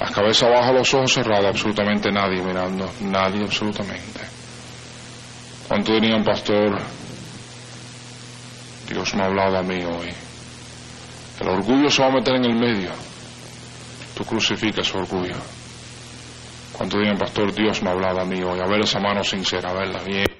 Las 0.00 0.10
cabezas 0.10 0.44
abajo, 0.44 0.72
los 0.72 0.92
ojos 0.94 1.12
cerrados, 1.12 1.46
absolutamente 1.46 2.10
nadie 2.10 2.42
mirando, 2.42 2.90
nadie 3.00 3.44
absolutamente. 3.44 4.20
¿Cuánto 5.68 5.92
dirían, 5.92 6.22
pastor? 6.24 6.78
Dios 8.88 9.14
me 9.14 9.22
ha 9.22 9.26
hablado 9.26 9.58
a 9.58 9.62
mí 9.62 9.82
hoy. 9.84 10.12
El 11.40 11.48
orgullo 11.48 11.90
se 11.90 12.02
va 12.02 12.08
a 12.08 12.12
meter 12.12 12.34
en 12.34 12.44
el 12.44 12.54
medio. 12.54 12.90
Tú 14.14 14.24
crucificas 14.24 14.86
su 14.86 14.98
orgullo. 14.98 15.36
Cuando 16.72 16.98
digan, 16.98 17.16
pastor, 17.16 17.52
Dios 17.54 17.82
me 17.82 17.90
ha 17.90 17.92
hablado 17.92 18.20
a 18.20 18.24
mí 18.24 18.42
hoy. 18.42 18.60
A 18.60 18.66
ver 18.66 18.80
esa 18.80 19.00
mano 19.00 19.22
sincera, 19.24 19.70
a 19.70 19.74
verla 19.74 20.02
bien. 20.02 20.33